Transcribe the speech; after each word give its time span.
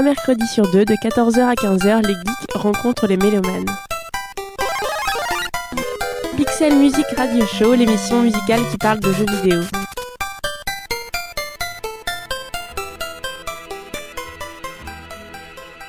Un 0.00 0.02
mercredi 0.02 0.46
sur 0.46 0.66
deux, 0.70 0.86
de 0.86 0.94
14h 0.94 1.40
à 1.40 1.52
15h, 1.52 2.06
les 2.06 2.14
geeks 2.14 2.54
rencontrent 2.54 3.06
les 3.06 3.18
mélomanes. 3.18 3.66
Pixel 6.38 6.74
Music 6.76 7.04
Radio 7.18 7.44
Show, 7.44 7.74
l'émission 7.74 8.22
musicale 8.22 8.60
qui 8.70 8.78
parle 8.78 9.00
de 9.00 9.12
jeux 9.12 9.26
vidéo. 9.26 9.60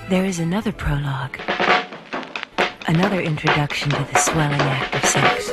There 0.09 0.27
is 0.27 0.41
another 0.41 0.73
prologue. 0.73 1.39
Another 2.87 3.21
introduction 3.25 3.91
to 3.91 4.03
the 4.11 4.19
swelling 4.19 4.59
act 4.59 4.93
of 4.93 5.05
sex. 5.05 5.49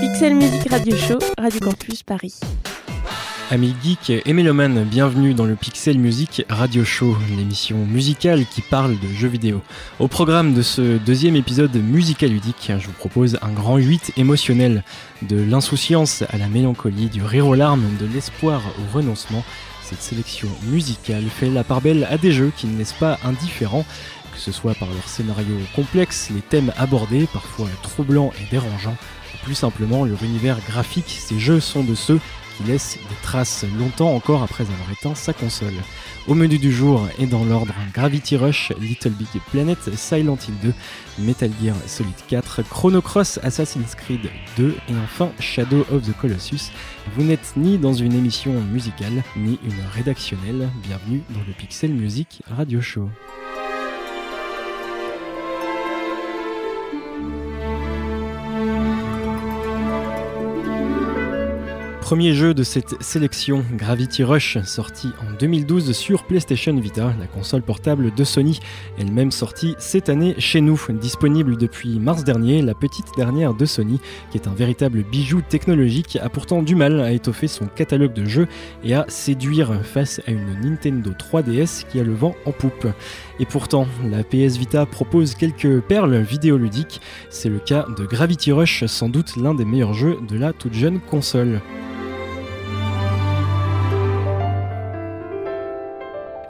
Pixel 0.00 0.34
Music 0.34 0.70
Radio 0.70 0.94
Show, 0.94 1.18
Radio 1.36 1.58
Campus 1.58 2.04
Paris. 2.04 2.38
Amis 3.50 3.74
geeks 3.82 4.22
et 4.24 4.32
mélomanes, 4.32 4.84
bienvenue 4.84 5.34
dans 5.34 5.44
le 5.44 5.54
Pixel 5.54 5.98
Music 5.98 6.46
Radio 6.48 6.82
Show, 6.82 7.14
l'émission 7.36 7.76
musicale 7.76 8.46
qui 8.46 8.62
parle 8.62 8.98
de 8.98 9.08
jeux 9.14 9.28
vidéo. 9.28 9.60
Au 9.98 10.08
programme 10.08 10.54
de 10.54 10.62
ce 10.62 10.96
deuxième 10.96 11.36
épisode 11.36 11.76
musical 11.76 12.30
ludique, 12.30 12.72
je 12.78 12.86
vous 12.86 12.92
propose 12.94 13.38
un 13.42 13.52
grand 13.52 13.76
8 13.76 14.14
émotionnel, 14.16 14.82
de 15.20 15.36
l'insouciance 15.36 16.22
à 16.30 16.38
la 16.38 16.48
mélancolie, 16.48 17.10
du 17.10 17.22
rire 17.22 17.46
aux 17.46 17.54
larmes, 17.54 17.84
de 18.00 18.06
l'espoir 18.06 18.62
au 18.78 18.96
renoncement. 18.96 19.44
Cette 19.82 20.00
sélection 20.00 20.48
musicale 20.64 21.24
fait 21.24 21.50
la 21.50 21.64
part 21.64 21.82
belle 21.82 22.08
à 22.10 22.16
des 22.16 22.32
jeux 22.32 22.50
qui 22.56 22.66
ne 22.66 22.78
laissent 22.78 22.94
pas 22.94 23.18
indifférents, 23.24 23.84
que 24.32 24.40
ce 24.40 24.52
soit 24.52 24.74
par 24.74 24.88
leur 24.88 25.06
scénario 25.06 25.54
complexe, 25.76 26.30
les 26.34 26.40
thèmes 26.40 26.72
abordés, 26.78 27.28
parfois 27.30 27.68
troublants 27.82 28.32
et 28.40 28.50
dérangeants, 28.50 28.96
ou 29.34 29.44
plus 29.44 29.54
simplement 29.54 30.06
leur 30.06 30.22
univers 30.22 30.58
graphique. 30.66 31.18
Ces 31.20 31.38
jeux 31.38 31.60
sont 31.60 31.84
de 31.84 31.94
ceux 31.94 32.20
qui 32.56 32.64
laissent 32.64 32.98
des 33.08 33.16
traces 33.22 33.64
longtemps 33.78 34.14
encore 34.14 34.42
après 34.42 34.64
avoir 34.64 34.90
éteint 34.90 35.14
sa 35.14 35.32
console. 35.32 35.74
Au 36.26 36.34
menu 36.34 36.58
du 36.58 36.72
jour 36.72 37.06
et 37.18 37.26
dans 37.26 37.44
l'ordre 37.44 37.74
Gravity 37.92 38.36
Rush, 38.36 38.72
Little 38.80 39.10
Big 39.10 39.28
Planet, 39.50 39.78
Silent 39.94 40.38
Hill 40.48 40.54
2, 40.62 40.74
Metal 41.18 41.50
Gear 41.62 41.76
Solid 41.86 42.14
4, 42.28 42.62
Chrono 42.62 43.02
Cross, 43.02 43.38
Assassin's 43.42 43.94
Creed 43.94 44.30
2 44.56 44.74
et 44.88 44.92
enfin 45.04 45.30
Shadow 45.38 45.84
of 45.92 46.02
the 46.02 46.16
Colossus. 46.16 46.70
Vous 47.14 47.24
n'êtes 47.24 47.54
ni 47.56 47.78
dans 47.78 47.92
une 47.92 48.14
émission 48.14 48.52
musicale 48.52 49.22
ni 49.36 49.58
une 49.64 49.80
rédactionnelle. 49.92 50.70
Bienvenue 50.82 51.22
dans 51.30 51.42
le 51.46 51.52
Pixel 51.52 51.92
Music 51.92 52.42
Radio 52.48 52.80
Show. 52.80 53.08
Premier 62.04 62.34
jeu 62.34 62.52
de 62.52 62.64
cette 62.64 63.02
sélection, 63.02 63.64
Gravity 63.72 64.24
Rush, 64.24 64.58
sorti 64.64 65.08
en 65.26 65.32
2012 65.38 65.92
sur 65.92 66.24
PlayStation 66.24 66.76
Vita, 66.76 67.14
la 67.18 67.26
console 67.26 67.62
portable 67.62 68.12
de 68.14 68.24
Sony, 68.24 68.60
elle-même 68.98 69.30
sortie 69.30 69.74
cette 69.78 70.10
année 70.10 70.34
chez 70.36 70.60
nous. 70.60 70.78
Disponible 70.90 71.56
depuis 71.56 71.98
mars 71.98 72.22
dernier, 72.22 72.60
la 72.60 72.74
petite 72.74 73.06
dernière 73.16 73.54
de 73.54 73.64
Sony, 73.64 74.00
qui 74.30 74.36
est 74.36 74.46
un 74.46 74.52
véritable 74.52 75.02
bijou 75.02 75.40
technologique, 75.40 76.18
a 76.20 76.28
pourtant 76.28 76.62
du 76.62 76.74
mal 76.74 77.00
à 77.00 77.10
étoffer 77.10 77.48
son 77.48 77.68
catalogue 77.68 78.12
de 78.12 78.26
jeux 78.26 78.48
et 78.84 78.94
à 78.94 79.06
séduire 79.08 79.72
face 79.82 80.20
à 80.26 80.30
une 80.30 80.60
Nintendo 80.60 81.10
3DS 81.12 81.86
qui 81.88 82.00
a 82.00 82.02
le 82.02 82.12
vent 82.12 82.36
en 82.44 82.52
poupe. 82.52 82.86
Et 83.40 83.46
pourtant, 83.46 83.86
la 84.10 84.22
PS 84.24 84.58
Vita 84.58 84.84
propose 84.84 85.34
quelques 85.34 85.80
perles 85.80 86.18
vidéoludiques. 86.18 87.00
C'est 87.30 87.48
le 87.48 87.60
cas 87.60 87.86
de 87.96 88.04
Gravity 88.04 88.52
Rush, 88.52 88.84
sans 88.84 89.08
doute 89.08 89.36
l'un 89.36 89.54
des 89.54 89.64
meilleurs 89.64 89.94
jeux 89.94 90.18
de 90.28 90.36
la 90.36 90.52
toute 90.52 90.74
jeune 90.74 91.00
console. 91.00 91.62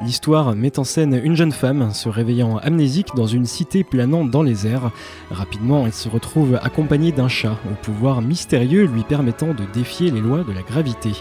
L'histoire 0.05 0.55
met 0.55 0.79
en 0.79 0.85
scène 0.85 1.19
une 1.25 1.35
jeune 1.35 1.51
femme 1.51 1.95
se 1.95 2.11
réveillant 2.11 2.59
amnésique 2.59 3.15
dans 3.17 3.27
une 3.27 3.47
cité 3.47 3.85
planant 3.85 4.27
dans 4.27 4.43
les 4.43 4.67
airs. 4.67 4.91
Rapidement, 5.31 5.87
elle 5.87 5.95
se 5.95 6.11
retrouve 6.11 6.59
accompagnée 6.63 7.11
d'un 7.11 7.29
chat 7.29 7.57
au 7.71 7.75
pouvoir 7.83 8.21
mystérieux 8.21 8.85
lui 8.85 9.03
permettant 9.03 9.55
de 9.55 9.65
défier 9.73 10.11
les 10.11 10.21
lois 10.21 10.45
de 10.45 10.53
la 10.53 10.61
gravité. 10.61 11.13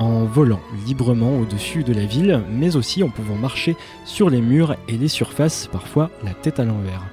En 0.00 0.24
volant 0.24 0.60
librement 0.84 1.38
au-dessus 1.38 1.84
de 1.84 1.92
la 1.92 2.06
ville, 2.06 2.42
mais 2.50 2.74
aussi 2.74 3.04
en 3.04 3.08
pouvant 3.08 3.36
marcher 3.36 3.76
sur 4.04 4.30
les 4.30 4.40
murs 4.40 4.74
et 4.88 4.98
les 4.98 5.06
surfaces, 5.06 5.68
parfois 5.70 6.10
la 6.24 6.34
tête 6.34 6.58
à 6.58 6.64
l'envers. 6.64 7.04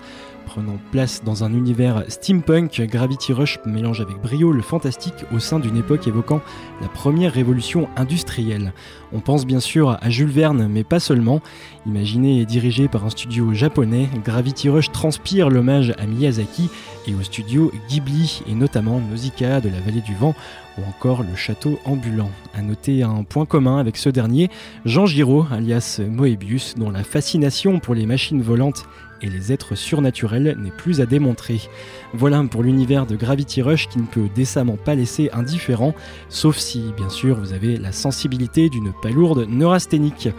Prenant 0.53 0.79
place 0.91 1.23
dans 1.23 1.45
un 1.45 1.53
univers 1.53 2.03
steampunk, 2.09 2.81
Gravity 2.81 3.31
Rush 3.31 3.57
mélange 3.65 4.01
avec 4.01 4.17
brio 4.17 4.51
le 4.51 4.61
fantastique 4.61 5.23
au 5.33 5.39
sein 5.39 5.59
d'une 5.59 5.77
époque 5.77 6.09
évoquant 6.09 6.41
la 6.81 6.89
première 6.89 7.31
révolution 7.31 7.87
industrielle. 7.95 8.73
On 9.13 9.21
pense 9.21 9.45
bien 9.45 9.61
sûr 9.61 9.97
à 10.01 10.09
Jules 10.09 10.29
Verne, 10.29 10.67
mais 10.67 10.83
pas 10.83 10.99
seulement. 10.99 11.39
Imaginé 11.85 12.41
et 12.41 12.45
dirigé 12.45 12.89
par 12.89 13.05
un 13.05 13.09
studio 13.09 13.53
japonais, 13.53 14.09
Gravity 14.25 14.67
Rush 14.67 14.91
transpire 14.91 15.49
l'hommage 15.49 15.93
à 15.97 16.05
Miyazaki 16.05 16.69
et 17.07 17.15
au 17.15 17.21
studio 17.23 17.71
Ghibli, 17.87 18.41
et 18.45 18.53
notamment 18.53 18.99
Nausicaa 18.99 19.61
de 19.61 19.69
la 19.69 19.79
vallée 19.79 20.01
du 20.01 20.15
vent, 20.15 20.35
ou 20.77 20.81
encore 20.81 21.23
le 21.23 21.35
château 21.35 21.79
ambulant. 21.85 22.29
À 22.53 22.61
noter 22.61 23.03
un 23.03 23.23
point 23.23 23.45
commun 23.45 23.77
avec 23.77 23.95
ce 23.95 24.09
dernier, 24.09 24.49
Jean 24.83 25.05
Giraud, 25.05 25.45
alias 25.49 26.01
Moebius, 26.05 26.75
dont 26.75 26.91
la 26.91 27.05
fascination 27.05 27.79
pour 27.79 27.95
les 27.95 28.05
machines 28.05 28.41
volantes 28.41 28.85
et 29.21 29.29
les 29.29 29.51
êtres 29.51 29.75
surnaturels 29.75 30.57
n'est 30.59 30.71
plus 30.71 31.01
à 31.01 31.05
démontrer. 31.05 31.61
Voilà 32.13 32.43
pour 32.49 32.63
l'univers 32.63 33.05
de 33.05 33.15
Gravity 33.15 33.61
Rush 33.61 33.87
qui 33.87 33.99
ne 33.99 34.05
peut 34.05 34.27
décemment 34.33 34.77
pas 34.77 34.95
laisser 34.95 35.29
indifférent, 35.33 35.93
sauf 36.29 36.57
si 36.57 36.93
bien 36.97 37.09
sûr 37.09 37.39
vous 37.39 37.53
avez 37.53 37.77
la 37.77 37.91
sensibilité 37.91 38.69
d'une 38.69 38.93
palourde 39.01 39.47
neurasthénique. 39.49 40.29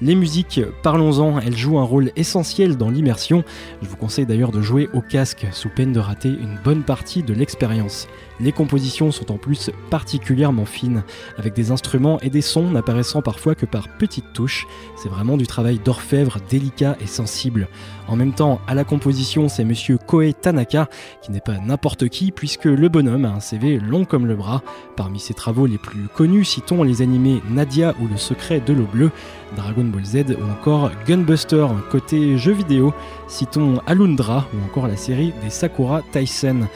Les 0.00 0.14
musiques, 0.14 0.60
parlons-en, 0.82 1.38
elles 1.38 1.56
jouent 1.56 1.78
un 1.78 1.84
rôle 1.84 2.10
essentiel 2.16 2.76
dans 2.76 2.90
l'immersion. 2.90 3.44
Je 3.82 3.88
vous 3.88 3.96
conseille 3.96 4.26
d'ailleurs 4.26 4.50
de 4.50 4.60
jouer 4.60 4.88
au 4.92 5.00
casque 5.00 5.46
sous 5.52 5.68
peine 5.68 5.92
de 5.92 6.00
rater 6.00 6.28
une 6.28 6.58
bonne 6.64 6.82
partie 6.82 7.22
de 7.22 7.32
l'expérience. 7.32 8.08
Les 8.42 8.50
compositions 8.50 9.12
sont 9.12 9.30
en 9.30 9.36
plus 9.36 9.70
particulièrement 9.88 10.64
fines, 10.64 11.04
avec 11.38 11.54
des 11.54 11.70
instruments 11.70 12.18
et 12.22 12.28
des 12.28 12.40
sons 12.40 12.72
n'apparaissant 12.72 13.22
parfois 13.22 13.54
que 13.54 13.66
par 13.66 13.86
petites 13.98 14.32
touches. 14.32 14.66
C'est 14.96 15.08
vraiment 15.08 15.36
du 15.36 15.46
travail 15.46 15.78
d'orfèvre 15.78 16.38
délicat 16.50 16.96
et 17.00 17.06
sensible. 17.06 17.68
En 18.08 18.16
même 18.16 18.32
temps, 18.32 18.60
à 18.66 18.74
la 18.74 18.82
composition, 18.82 19.48
c'est 19.48 19.64
monsieur 19.64 19.96
Koei 19.96 20.34
Tanaka, 20.34 20.88
qui 21.22 21.30
n'est 21.30 21.40
pas 21.40 21.58
n'importe 21.58 22.08
qui, 22.08 22.32
puisque 22.32 22.64
le 22.64 22.88
bonhomme 22.88 23.26
a 23.26 23.30
un 23.30 23.38
CV 23.38 23.78
long 23.78 24.04
comme 24.04 24.26
le 24.26 24.34
bras. 24.34 24.62
Parmi 24.96 25.20
ses 25.20 25.34
travaux 25.34 25.66
les 25.66 25.78
plus 25.78 26.08
connus, 26.08 26.44
citons 26.44 26.82
les 26.82 27.00
animés 27.00 27.40
Nadia 27.48 27.94
ou 28.00 28.08
Le 28.08 28.16
secret 28.16 28.58
de 28.58 28.72
l'eau 28.72 28.88
bleue, 28.92 29.12
Dragon 29.54 29.84
Ball 29.84 30.04
Z 30.04 30.36
ou 30.36 30.50
encore 30.50 30.90
Gunbuster. 31.06 31.68
Côté 31.92 32.36
jeux 32.38 32.52
vidéo, 32.52 32.92
citons 33.28 33.80
Alundra 33.86 34.48
ou 34.52 34.64
encore 34.64 34.88
la 34.88 34.96
série 34.96 35.32
des 35.44 35.50
Sakura 35.50 36.02
Tyson. 36.10 36.66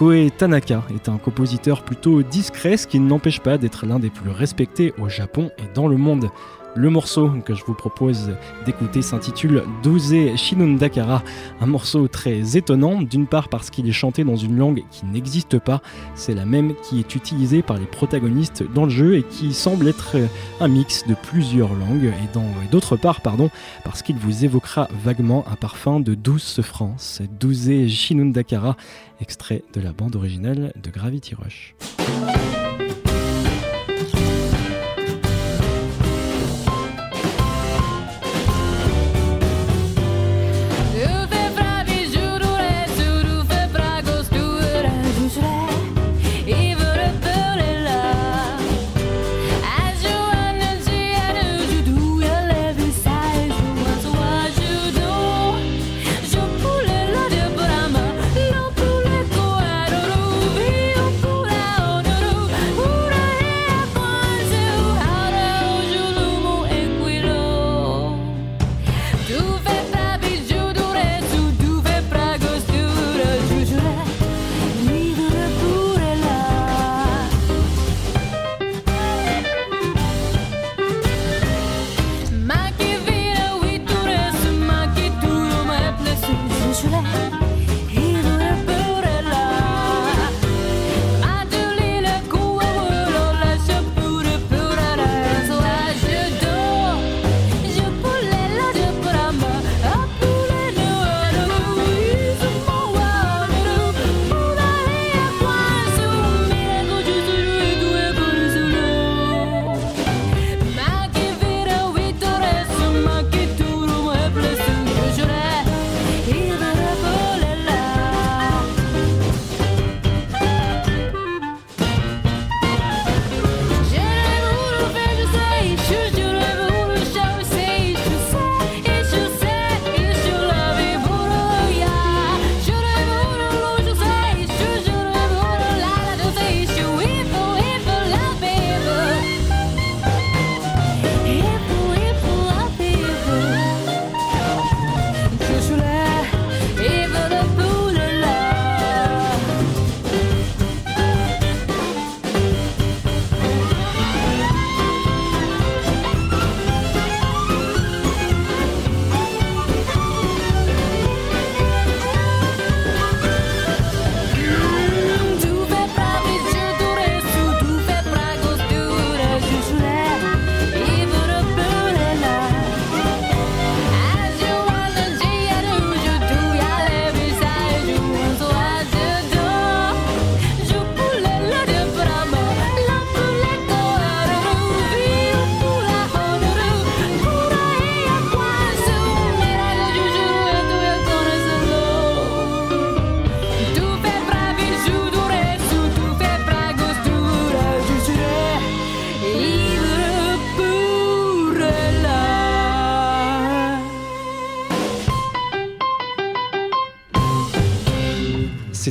Koei 0.00 0.30
Tanaka 0.30 0.82
est 0.94 1.10
un 1.10 1.18
compositeur 1.18 1.82
plutôt 1.82 2.22
discret, 2.22 2.78
ce 2.78 2.86
qui 2.86 2.98
ne 2.98 3.06
n'empêche 3.06 3.40
pas 3.40 3.58
d'être 3.58 3.84
l'un 3.84 3.98
des 3.98 4.08
plus 4.08 4.30
respectés 4.30 4.94
au 4.98 5.10
Japon 5.10 5.50
et 5.58 5.74
dans 5.74 5.88
le 5.88 5.98
monde. 5.98 6.30
Le 6.76 6.88
morceau 6.88 7.30
que 7.44 7.54
je 7.54 7.64
vous 7.64 7.74
propose 7.74 8.30
d'écouter 8.64 9.02
s'intitule 9.02 9.64
Douze 9.82 10.14
Shinundakara, 10.36 11.22
un 11.60 11.66
morceau 11.66 12.06
très 12.06 12.56
étonnant, 12.56 13.02
d'une 13.02 13.26
part 13.26 13.48
parce 13.48 13.70
qu'il 13.70 13.88
est 13.88 13.92
chanté 13.92 14.22
dans 14.22 14.36
une 14.36 14.56
langue 14.56 14.84
qui 14.90 15.04
n'existe 15.06 15.58
pas, 15.58 15.82
c'est 16.14 16.34
la 16.34 16.44
même 16.44 16.74
qui 16.82 17.00
est 17.00 17.14
utilisée 17.16 17.62
par 17.62 17.76
les 17.76 17.86
protagonistes 17.86 18.62
dans 18.72 18.84
le 18.84 18.90
jeu 18.90 19.16
et 19.16 19.24
qui 19.24 19.52
semble 19.52 19.88
être 19.88 20.16
un 20.60 20.68
mix 20.68 21.06
de 21.08 21.14
plusieurs 21.14 21.74
langues, 21.74 22.12
et 22.22 22.68
d'autre 22.70 22.96
part 22.96 23.20
pardon, 23.20 23.50
parce 23.84 24.02
qu'il 24.02 24.16
vous 24.16 24.44
évoquera 24.44 24.88
vaguement 25.04 25.44
un 25.50 25.56
parfum 25.56 25.98
de 25.98 26.14
douce 26.14 26.60
France, 26.62 27.20
Douze 27.40 27.88
Shinundakara, 27.88 28.76
extrait 29.20 29.64
de 29.74 29.80
la 29.80 29.92
bande 29.92 30.14
originale 30.14 30.72
de 30.80 30.90
Gravity 30.90 31.34
Rush. 31.34 31.74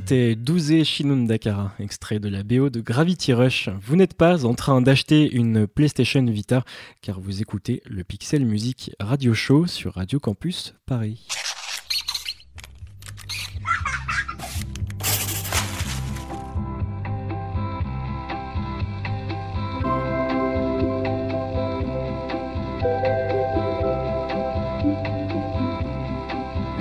C'était 0.09 0.35
Douze 0.35 0.83
Shinundakara, 0.85 1.71
extrait 1.77 2.17
de 2.17 2.29
la 2.29 2.41
BO 2.41 2.71
de 2.71 2.81
Gravity 2.81 3.31
Rush. 3.31 3.69
Vous 3.79 3.95
n'êtes 3.95 4.15
pas 4.15 4.43
en 4.43 4.55
train 4.55 4.81
d'acheter 4.81 5.31
une 5.31 5.67
PlayStation 5.67 6.25
Vita, 6.25 6.63
car 7.03 7.19
vous 7.19 7.43
écoutez 7.43 7.83
le 7.85 8.03
Pixel 8.03 8.43
Music 8.43 8.89
Radio 8.99 9.35
Show 9.35 9.67
sur 9.67 9.93
Radio 9.93 10.19
Campus 10.19 10.73
Paris. 10.87 11.27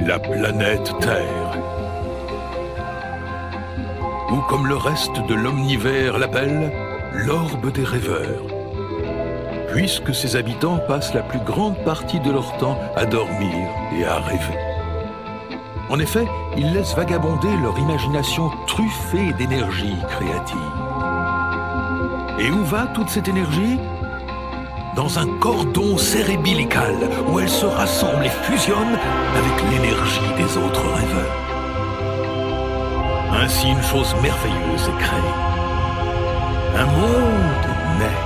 La 0.06 0.19
planète 0.19 0.94
Terre 1.02 1.47
comme 4.48 4.66
le 4.66 4.76
reste 4.76 5.20
de 5.28 5.34
l'omnivers 5.34 6.18
l'appelle, 6.18 6.72
l'orbe 7.12 7.70
des 7.70 7.84
rêveurs, 7.84 8.42
puisque 9.68 10.14
ses 10.14 10.36
habitants 10.36 10.78
passent 10.88 11.12
la 11.12 11.22
plus 11.22 11.40
grande 11.40 11.76
partie 11.84 12.18
de 12.18 12.32
leur 12.32 12.56
temps 12.56 12.78
à 12.96 13.04
dormir 13.04 13.68
et 13.94 14.04
à 14.04 14.18
rêver. 14.20 14.58
En 15.90 15.98
effet, 15.98 16.26
ils 16.56 16.72
laissent 16.72 16.94
vagabonder 16.94 17.48
leur 17.62 17.78
imagination 17.78 18.50
truffée 18.66 19.32
d'énergie 19.34 19.96
créative. 20.08 20.58
Et 22.38 22.50
où 22.50 22.64
va 22.64 22.86
toute 22.94 23.10
cette 23.10 23.28
énergie? 23.28 23.78
Dans 24.96 25.18
un 25.18 25.26
cordon 25.38 25.98
cérébilical 25.98 26.94
où 27.28 27.38
elle 27.38 27.48
se 27.48 27.66
rassemble 27.66 28.24
et 28.24 28.30
fusionne 28.30 28.98
avec 29.36 29.70
l'énergie 29.70 30.34
des 30.36 30.56
autres 30.56 30.86
rêveurs. 30.94 31.47
Ainsi 33.40 33.69
une 33.69 33.82
chose 33.82 34.17
merveilleuse 34.20 34.88
est 34.88 34.99
créée. 34.99 35.35
Un 36.75 36.87
monde 36.87 38.00
naît. 38.00 38.20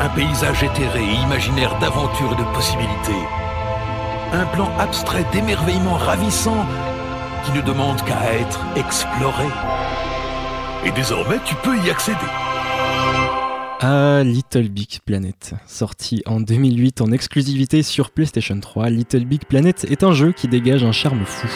Un 0.00 0.08
paysage 0.10 0.62
éthéré 0.62 1.02
et 1.02 1.14
imaginaire 1.24 1.76
d'aventures 1.80 2.32
et 2.32 2.36
de 2.36 2.54
possibilités. 2.54 3.24
Un 4.32 4.46
plan 4.54 4.70
abstrait 4.78 5.24
d'émerveillement 5.32 5.94
ravissant 5.94 6.64
qui 7.44 7.50
ne 7.50 7.60
demande 7.60 8.00
qu'à 8.04 8.34
être 8.34 8.60
exploré. 8.76 9.48
Et 10.86 10.92
désormais, 10.92 11.40
tu 11.44 11.56
peux 11.56 11.76
y 11.78 11.90
accéder. 11.90 12.18
Ah, 13.80 14.22
Little 14.24 14.68
Big 14.68 15.00
Planet. 15.04 15.54
Sorti 15.66 16.22
en 16.24 16.40
2008 16.40 17.00
en 17.00 17.10
exclusivité 17.10 17.82
sur 17.82 18.12
PlayStation 18.12 18.60
3, 18.60 18.90
Little 18.90 19.24
Big 19.24 19.44
Planet 19.44 19.86
est 19.90 20.04
un 20.04 20.12
jeu 20.12 20.30
qui 20.30 20.46
dégage 20.46 20.84
un 20.84 20.92
charme 20.92 21.24
fou 21.24 21.48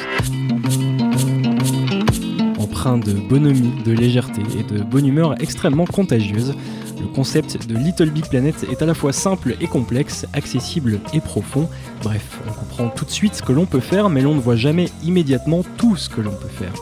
de 2.82 3.12
bonhomie, 3.12 3.72
de 3.84 3.92
légèreté 3.92 4.42
et 4.58 4.64
de 4.64 4.82
bonne 4.82 5.06
humeur 5.06 5.40
extrêmement 5.40 5.84
contagieuse. 5.84 6.52
Le 7.00 7.06
concept 7.06 7.68
de 7.68 7.76
Little 7.76 8.10
Big 8.10 8.26
Planet 8.26 8.66
est 8.68 8.82
à 8.82 8.86
la 8.86 8.94
fois 8.94 9.12
simple 9.12 9.54
et 9.60 9.68
complexe, 9.68 10.26
accessible 10.32 10.98
et 11.14 11.20
profond. 11.20 11.68
Bref, 12.02 12.40
on 12.48 12.52
comprend 12.52 12.88
tout 12.88 13.04
de 13.04 13.10
suite 13.10 13.36
ce 13.36 13.42
que 13.42 13.52
l'on 13.52 13.66
peut 13.66 13.78
faire, 13.78 14.10
mais 14.10 14.20
l'on 14.20 14.34
ne 14.34 14.40
voit 14.40 14.56
jamais 14.56 14.88
immédiatement 15.04 15.62
tout 15.76 15.94
ce 15.94 16.08
que 16.08 16.20
l'on 16.20 16.32
peut 16.32 16.48
faire. 16.48 16.72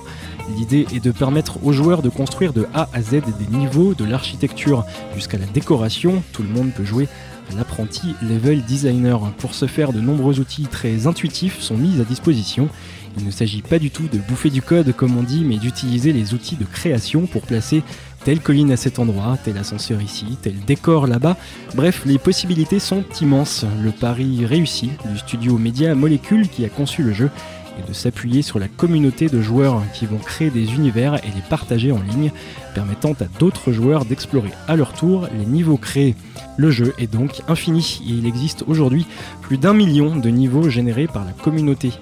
L'idée 0.56 0.86
est 0.94 1.04
de 1.04 1.10
permettre 1.10 1.62
aux 1.64 1.72
joueurs 1.72 2.00
de 2.00 2.08
construire 2.08 2.54
de 2.54 2.66
A 2.72 2.88
à 2.94 3.02
Z 3.02 3.20
des 3.38 3.56
niveaux, 3.58 3.92
de 3.92 4.06
l'architecture 4.06 4.86
jusqu'à 5.14 5.36
la 5.36 5.46
décoration. 5.46 6.22
Tout 6.32 6.42
le 6.42 6.48
monde 6.48 6.72
peut 6.74 6.84
jouer 6.84 7.08
à 7.52 7.56
l'apprenti 7.56 8.14
level 8.22 8.62
designer. 8.62 9.20
Pour 9.36 9.54
ce 9.54 9.66
faire, 9.66 9.92
de 9.92 10.00
nombreux 10.00 10.40
outils 10.40 10.66
très 10.66 11.06
intuitifs 11.06 11.60
sont 11.60 11.76
mis 11.76 12.00
à 12.00 12.04
disposition 12.04 12.70
il 13.18 13.24
ne 13.24 13.30
s'agit 13.30 13.62
pas 13.62 13.78
du 13.78 13.90
tout 13.90 14.08
de 14.12 14.18
bouffer 14.18 14.50
du 14.50 14.62
code 14.62 14.94
comme 14.94 15.16
on 15.16 15.22
dit, 15.22 15.44
mais 15.44 15.56
d'utiliser 15.56 16.12
les 16.12 16.34
outils 16.34 16.56
de 16.56 16.64
création 16.64 17.26
pour 17.26 17.42
placer 17.42 17.82
telle 18.24 18.40
colline 18.40 18.72
à 18.72 18.76
cet 18.76 18.98
endroit, 18.98 19.38
tel 19.42 19.56
ascenseur 19.56 20.00
ici, 20.02 20.36
tel 20.42 20.54
décor 20.66 21.06
là-bas. 21.06 21.36
Bref, 21.74 22.02
les 22.04 22.18
possibilités 22.18 22.78
sont 22.78 23.04
immenses. 23.20 23.64
Le 23.82 23.90
pari 23.90 24.44
réussi 24.44 24.90
du 25.10 25.18
studio 25.18 25.58
Media 25.58 25.94
Molecule 25.94 26.48
qui 26.48 26.64
a 26.64 26.68
conçu 26.68 27.02
le 27.02 27.12
jeu 27.12 27.30
est 27.78 27.88
de 27.88 27.94
s'appuyer 27.94 28.42
sur 28.42 28.58
la 28.58 28.68
communauté 28.68 29.28
de 29.28 29.40
joueurs 29.40 29.82
qui 29.94 30.06
vont 30.06 30.18
créer 30.18 30.50
des 30.50 30.74
univers 30.74 31.14
et 31.16 31.30
les 31.34 31.42
partager 31.48 31.92
en 31.92 32.00
ligne, 32.00 32.32
permettant 32.74 33.12
à 33.12 33.24
d'autres 33.38 33.72
joueurs 33.72 34.04
d'explorer 34.04 34.50
à 34.68 34.76
leur 34.76 34.92
tour 34.92 35.28
les 35.38 35.46
niveaux 35.46 35.76
créés. 35.76 36.14
Le 36.56 36.70
jeu 36.70 36.94
est 36.98 37.10
donc 37.10 37.40
infini 37.48 38.00
et 38.06 38.10
il 38.10 38.26
existe 38.26 38.64
aujourd'hui 38.66 39.06
plus 39.40 39.56
d'un 39.56 39.72
million 39.72 40.16
de 40.16 40.28
niveaux 40.28 40.68
générés 40.68 41.06
par 41.06 41.24
la 41.24 41.32
communauté. 41.32 41.92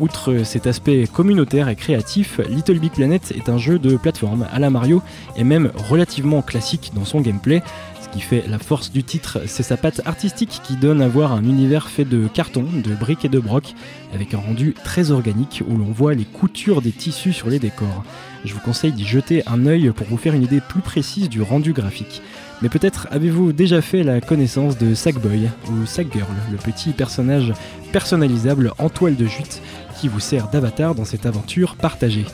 Outre 0.00 0.44
cet 0.44 0.68
aspect 0.68 1.08
communautaire 1.12 1.68
et 1.68 1.74
créatif, 1.74 2.40
Little 2.48 2.78
Big 2.78 2.92
Planet 2.92 3.32
est 3.32 3.48
un 3.48 3.58
jeu 3.58 3.80
de 3.80 3.96
plateforme 3.96 4.46
à 4.52 4.60
la 4.60 4.70
Mario 4.70 5.02
et 5.34 5.42
même 5.42 5.72
relativement 5.74 6.40
classique 6.40 6.92
dans 6.94 7.04
son 7.04 7.20
gameplay. 7.20 7.64
Ce 8.00 8.08
qui 8.08 8.20
fait 8.20 8.44
la 8.48 8.60
force 8.60 8.92
du 8.92 9.02
titre, 9.02 9.40
c'est 9.46 9.64
sa 9.64 9.76
patte 9.76 10.00
artistique 10.06 10.60
qui 10.62 10.76
donne 10.76 11.02
à 11.02 11.08
voir 11.08 11.32
un 11.32 11.42
univers 11.42 11.88
fait 11.88 12.04
de 12.04 12.28
carton, 12.28 12.64
de 12.72 12.94
briques 12.94 13.24
et 13.24 13.28
de 13.28 13.40
brocs, 13.40 13.74
avec 14.14 14.34
un 14.34 14.38
rendu 14.38 14.72
très 14.84 15.10
organique 15.10 15.64
où 15.68 15.76
l'on 15.76 15.90
voit 15.90 16.14
les 16.14 16.24
coutures 16.24 16.80
des 16.80 16.92
tissus 16.92 17.32
sur 17.32 17.48
les 17.48 17.58
décors. 17.58 18.04
Je 18.44 18.54
vous 18.54 18.60
conseille 18.60 18.92
d'y 18.92 19.04
jeter 19.04 19.42
un 19.48 19.66
œil 19.66 19.90
pour 19.90 20.06
vous 20.06 20.16
faire 20.16 20.34
une 20.34 20.44
idée 20.44 20.60
plus 20.60 20.80
précise 20.80 21.28
du 21.28 21.42
rendu 21.42 21.72
graphique. 21.72 22.22
Mais 22.62 22.68
peut-être 22.68 23.08
avez-vous 23.10 23.52
déjà 23.52 23.80
fait 23.82 24.04
la 24.04 24.20
connaissance 24.20 24.78
de 24.78 24.94
Sackboy 24.94 25.48
ou 25.70 25.86
Sackgirl, 25.86 26.26
le 26.50 26.56
petit 26.56 26.90
personnage 26.90 27.52
personnalisable 27.92 28.72
en 28.78 28.88
toile 28.88 29.16
de 29.16 29.26
jute 29.26 29.60
qui 29.98 30.08
vous 30.08 30.20
sert 30.20 30.48
d'avatar 30.48 30.94
dans 30.94 31.04
cette 31.04 31.26
aventure 31.26 31.76
partagée. 31.76 32.24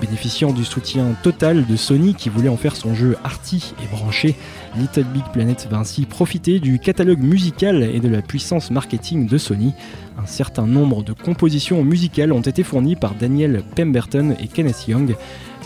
Bénéficiant 0.00 0.52
du 0.52 0.64
soutien 0.64 1.16
total 1.22 1.66
de 1.66 1.76
Sony 1.76 2.14
qui 2.14 2.28
voulait 2.28 2.48
en 2.48 2.56
faire 2.56 2.76
son 2.76 2.94
jeu 2.94 3.16
arty 3.24 3.74
et 3.82 3.86
branché, 3.94 4.34
Little 4.76 5.04
Big 5.04 5.24
Planet 5.32 5.66
va 5.70 5.78
ainsi 5.78 6.04
profiter 6.04 6.60
du 6.60 6.78
catalogue 6.78 7.22
musical 7.22 7.82
et 7.82 8.00
de 8.00 8.08
la 8.08 8.20
puissance 8.20 8.70
marketing 8.70 9.26
de 9.26 9.38
Sony. 9.38 9.72
Un 10.18 10.26
certain 10.26 10.66
nombre 10.66 11.02
de 11.02 11.12
compositions 11.12 11.82
musicales 11.82 12.32
ont 12.32 12.40
été 12.40 12.62
fournies 12.62 12.96
par 12.96 13.14
Daniel 13.14 13.62
Pemberton 13.74 14.36
et 14.40 14.48
Kenneth 14.48 14.86
Young, 14.88 15.16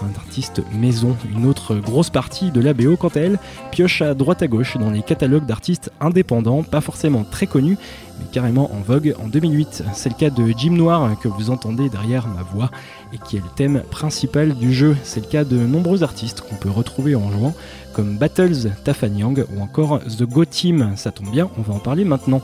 un 0.04 0.18
artiste 0.18 0.62
maison. 0.72 1.16
Une 1.30 1.46
autre 1.46 1.76
grosse 1.76 2.10
partie 2.10 2.50
de 2.50 2.60
la 2.60 2.74
BO, 2.74 2.96
quant 2.96 3.08
à 3.08 3.20
elle, 3.20 3.38
pioche 3.70 4.02
à 4.02 4.14
droite 4.14 4.42
à 4.42 4.46
gauche 4.46 4.76
dans 4.76 4.90
les 4.90 5.02
catalogues 5.02 5.46
d'artistes 5.46 5.90
indépendants, 6.00 6.62
pas 6.62 6.80
forcément 6.80 7.24
très 7.24 7.46
connus, 7.46 7.78
mais 8.18 8.26
carrément 8.30 8.72
en 8.74 8.80
vogue 8.80 9.14
en 9.22 9.28
2008. 9.28 9.84
C'est 9.92 10.08
le 10.08 10.14
cas 10.14 10.30
de 10.30 10.52
Jim 10.56 10.72
Noir 10.72 11.18
que 11.20 11.28
vous 11.28 11.50
entendez 11.50 11.88
derrière 11.88 12.26
ma 12.28 12.42
voix 12.42 12.70
et 13.12 13.18
qui 13.18 13.36
est 13.36 13.40
le 13.40 13.50
thème 13.54 13.82
principal 13.90 14.54
du 14.54 14.72
jeu. 14.72 14.96
C'est 15.02 15.20
le 15.20 15.26
cas 15.26 15.44
de 15.44 15.56
nombreux 15.56 16.02
artistes 16.02 16.42
qu'on 16.42 16.56
peut 16.56 16.70
retrouver 16.70 17.14
en 17.14 17.30
jouant, 17.30 17.54
comme 17.92 18.16
Battles, 18.16 18.70
Tafanyang 18.84 19.44
ou 19.54 19.60
encore 19.60 20.00
The 20.00 20.24
Go 20.24 20.44
Team. 20.44 20.92
Ça 20.96 21.10
tombe 21.10 21.30
bien, 21.30 21.48
on 21.58 21.62
va 21.62 21.74
en 21.74 21.80
parler 21.80 22.04
maintenant. 22.04 22.42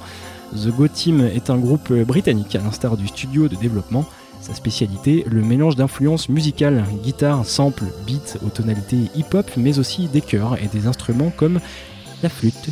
The 0.55 0.69
Go 0.69 0.89
Team 0.89 1.21
est 1.21 1.51
un 1.51 1.57
groupe 1.57 1.93
britannique 1.93 2.55
à 2.55 2.61
l'instar 2.61 2.97
du 2.97 3.09
studio 3.09 3.49
de 3.49 3.57
développement. 3.57 4.05
Sa 4.45 4.53
spécialité, 4.53 5.25
le 5.27 5.41
mélange 5.41 5.75
d'influences 5.75 6.29
musicales, 6.29 6.85
guitare, 7.03 7.47
sample, 7.47 7.87
beat 8.07 8.37
aux 8.45 8.51
tonalités 8.51 9.11
hip-hop, 9.17 9.51
mais 9.57 9.79
aussi 9.79 10.07
des 10.07 10.21
chœurs 10.21 10.59
et 10.63 10.67
des 10.67 10.87
instruments 10.87 11.33
comme 11.35 11.61
la 12.23 12.29
flûte. 12.29 12.69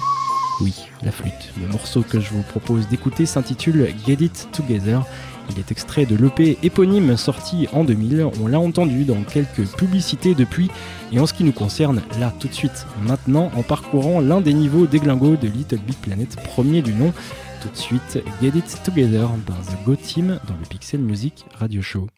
Oui, 0.60 0.74
la 1.02 1.10
flûte. 1.10 1.50
Le 1.58 1.68
morceau 1.68 2.02
que 2.02 2.20
je 2.20 2.28
vous 2.28 2.42
propose 2.42 2.88
d'écouter 2.88 3.24
s'intitule 3.24 3.88
Get 4.06 4.18
It 4.20 4.48
Together. 4.52 5.02
Il 5.48 5.58
est 5.58 5.72
extrait 5.72 6.04
de 6.04 6.14
l'EP 6.14 6.58
éponyme 6.62 7.16
sorti 7.16 7.66
en 7.72 7.84
2000. 7.84 8.26
On 8.42 8.48
l'a 8.48 8.60
entendu 8.60 9.04
dans 9.04 9.22
quelques 9.22 9.66
publicités 9.74 10.34
depuis. 10.34 10.70
Et 11.10 11.20
en 11.20 11.26
ce 11.26 11.32
qui 11.32 11.42
nous 11.42 11.52
concerne, 11.52 12.02
là 12.20 12.34
tout 12.38 12.48
de 12.48 12.52
suite, 12.52 12.86
maintenant, 13.00 13.50
en 13.56 13.62
parcourant 13.62 14.20
l'un 14.20 14.42
des 14.42 14.52
niveaux 14.52 14.86
déglingo 14.86 15.36
de 15.36 15.48
Little 15.48 15.78
Big 15.78 15.96
Planet, 15.96 16.36
premier 16.44 16.82
du 16.82 16.92
nom, 16.92 17.14
tout 17.62 17.68
de 17.68 17.76
suite 17.76 18.18
Get 18.40 18.58
It 18.58 18.82
Together 18.84 19.28
par 19.46 19.60
The 19.60 19.84
Go 19.84 19.94
Team 19.94 20.40
dans 20.48 20.54
le 20.54 20.66
Pixel 20.68 21.00
Music 21.00 21.44
Radio 21.54 21.80
Show. 21.80 22.08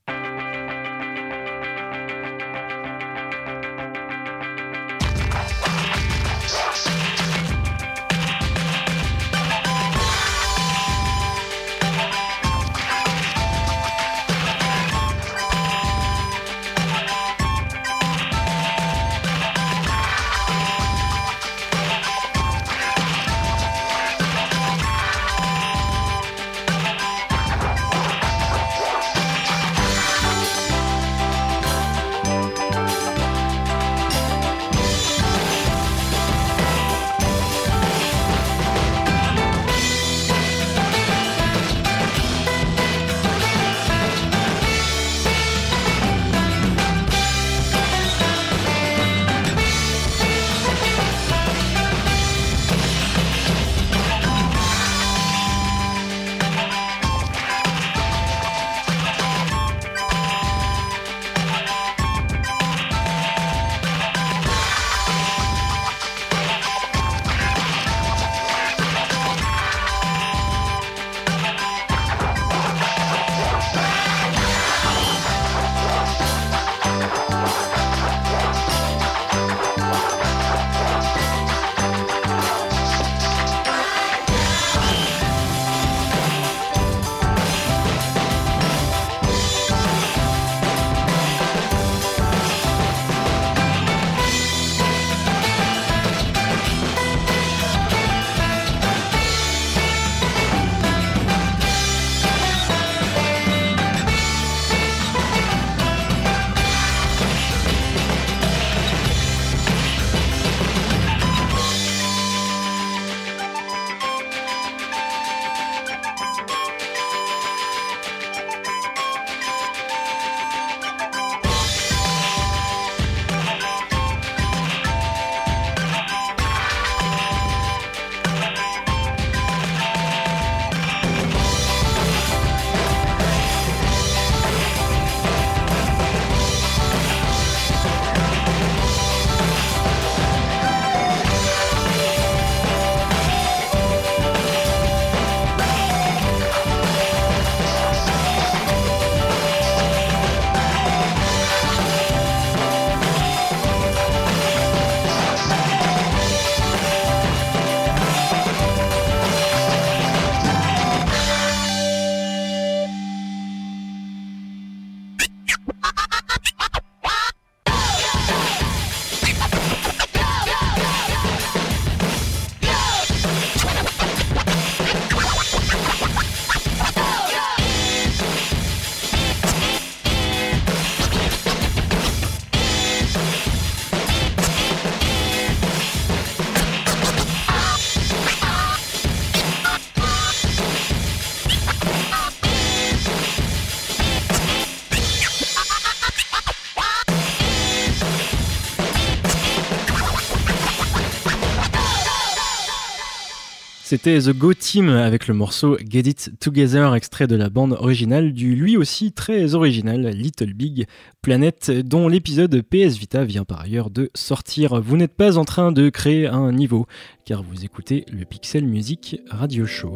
C'était 203.97 204.19
The 204.19 204.37
Go 204.37 204.53
Team 204.55 204.89
avec 204.89 205.29
le 205.29 205.35
morceau 205.35 205.77
Get 205.89 206.01
It 206.01 206.33
Together, 206.41 206.97
extrait 206.97 207.29
de 207.29 207.37
la 207.37 207.49
bande 207.49 207.75
originale 207.75 208.33
du 208.33 208.57
lui 208.57 208.77
aussi 208.77 209.13
très 209.13 209.55
original 209.55 210.09
Little 210.09 210.53
Big 210.53 210.87
Planet, 211.23 211.71
dont 211.71 212.09
l'épisode 212.09 212.61
PS 212.63 212.97
Vita 212.99 213.23
vient 213.23 213.45
par 213.45 213.61
ailleurs 213.61 213.91
de 213.91 214.11
sortir. 214.17 214.83
Vous 214.83 214.97
n'êtes 214.97 215.15
pas 215.15 215.39
en 215.39 215.45
train 215.45 215.71
de 215.71 215.91
créer 215.91 216.27
un 216.27 216.51
niveau, 216.51 216.87
car 217.25 217.45
vous 217.45 217.65
écoutez 217.65 218.05
le 218.13 218.25
Pixel 218.25 218.67
Music 218.67 219.21
Radio 219.31 219.65
Show. 219.65 219.95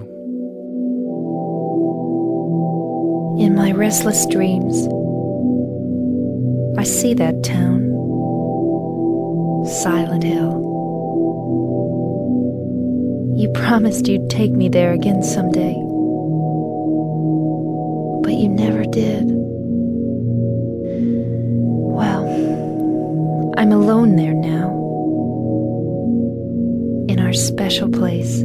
In 3.40 3.50
my 3.56 3.72
restless 3.72 4.28
dreams, 4.28 4.86
I 6.78 6.84
see 6.84 7.16
that 7.16 7.42
town, 7.42 7.82
Silent 9.66 10.22
Hill. 10.22 10.67
You 13.38 13.48
promised 13.50 14.08
you'd 14.08 14.28
take 14.28 14.50
me 14.50 14.68
there 14.68 14.92
again 14.92 15.22
someday. 15.22 15.74
But 18.24 18.34
you 18.34 18.48
never 18.48 18.84
did. 18.84 19.26
Well, 21.94 22.26
I'm 23.56 23.70
alone 23.70 24.16
there 24.16 24.34
now. 24.34 24.70
In 27.08 27.20
our 27.20 27.32
special 27.32 27.88
place. 27.88 28.42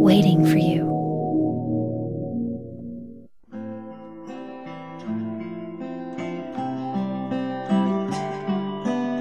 Waiting 0.00 0.46
for 0.46 0.56
you. 0.56 0.88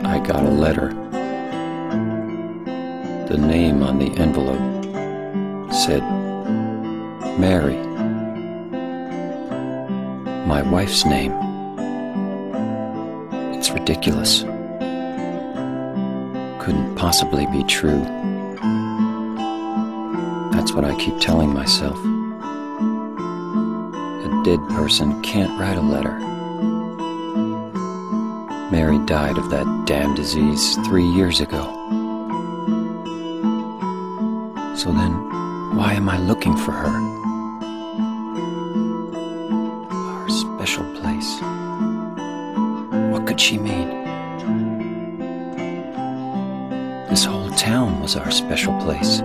I 0.05 0.19
got 0.25 0.45
a 0.45 0.49
letter. 0.49 0.98
The 3.29 3.37
name 3.37 3.83
on 3.83 3.99
the 3.99 4.09
envelope 4.19 4.57
said 5.71 6.01
Mary. 7.39 7.77
My 10.47 10.63
wife's 10.63 11.05
name. 11.05 11.31
It's 13.53 13.69
ridiculous. 13.69 14.41
Couldn't 16.59 16.95
possibly 16.95 17.45
be 17.51 17.63
true. 17.65 18.01
That's 20.51 20.73
what 20.73 20.83
I 20.83 20.95
keep 20.97 21.19
telling 21.19 21.53
myself. 21.53 21.99
A 24.25 24.41
dead 24.43 24.59
person 24.69 25.21
can't 25.21 25.59
write 25.59 25.77
a 25.77 25.81
letter. 25.81 26.17
Mary 28.71 28.97
died 29.05 29.37
of 29.37 29.51
that 29.51 29.85
damn 29.85 30.15
disease 30.15 30.77
three 30.87 31.05
years 31.05 31.41
ago. 31.41 31.78
So 34.79 34.93
then, 34.93 35.11
why 35.75 35.91
am 35.95 36.07
I 36.07 36.17
looking 36.19 36.55
for 36.55 36.71
her? 36.71 36.87
Our 39.91 40.29
special 40.29 40.85
place. 41.01 41.41
What 43.11 43.27
could 43.27 43.41
she 43.41 43.57
mean? 43.57 43.89
This 47.09 47.25
whole 47.25 47.49
town 47.49 47.99
was 47.99 48.15
our 48.15 48.31
special 48.31 48.73
place. 48.79 49.19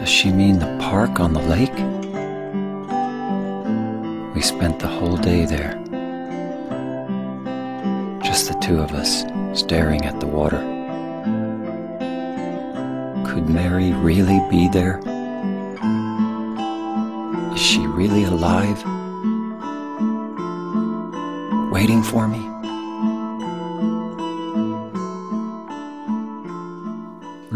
Does 0.00 0.08
she 0.08 0.32
mean 0.32 0.58
the 0.58 0.76
park 0.80 1.20
on 1.20 1.32
the 1.32 1.42
lake? 1.42 1.78
We 4.34 4.42
spent 4.42 4.80
the 4.80 4.88
whole 4.88 5.16
day 5.16 5.44
there. 5.46 5.74
Just 8.20 8.48
the 8.48 8.58
two 8.60 8.80
of 8.80 8.90
us, 8.90 9.24
staring 9.52 10.04
at 10.06 10.18
the 10.18 10.26
water. 10.26 10.77
Mary 13.48 13.92
really 13.92 14.40
be 14.50 14.68
there? 14.68 14.98
Is 17.54 17.60
she 17.60 17.86
really 17.86 18.24
alive? 18.24 18.82
Waiting 21.72 22.02
for 22.02 22.28
me? 22.28 22.47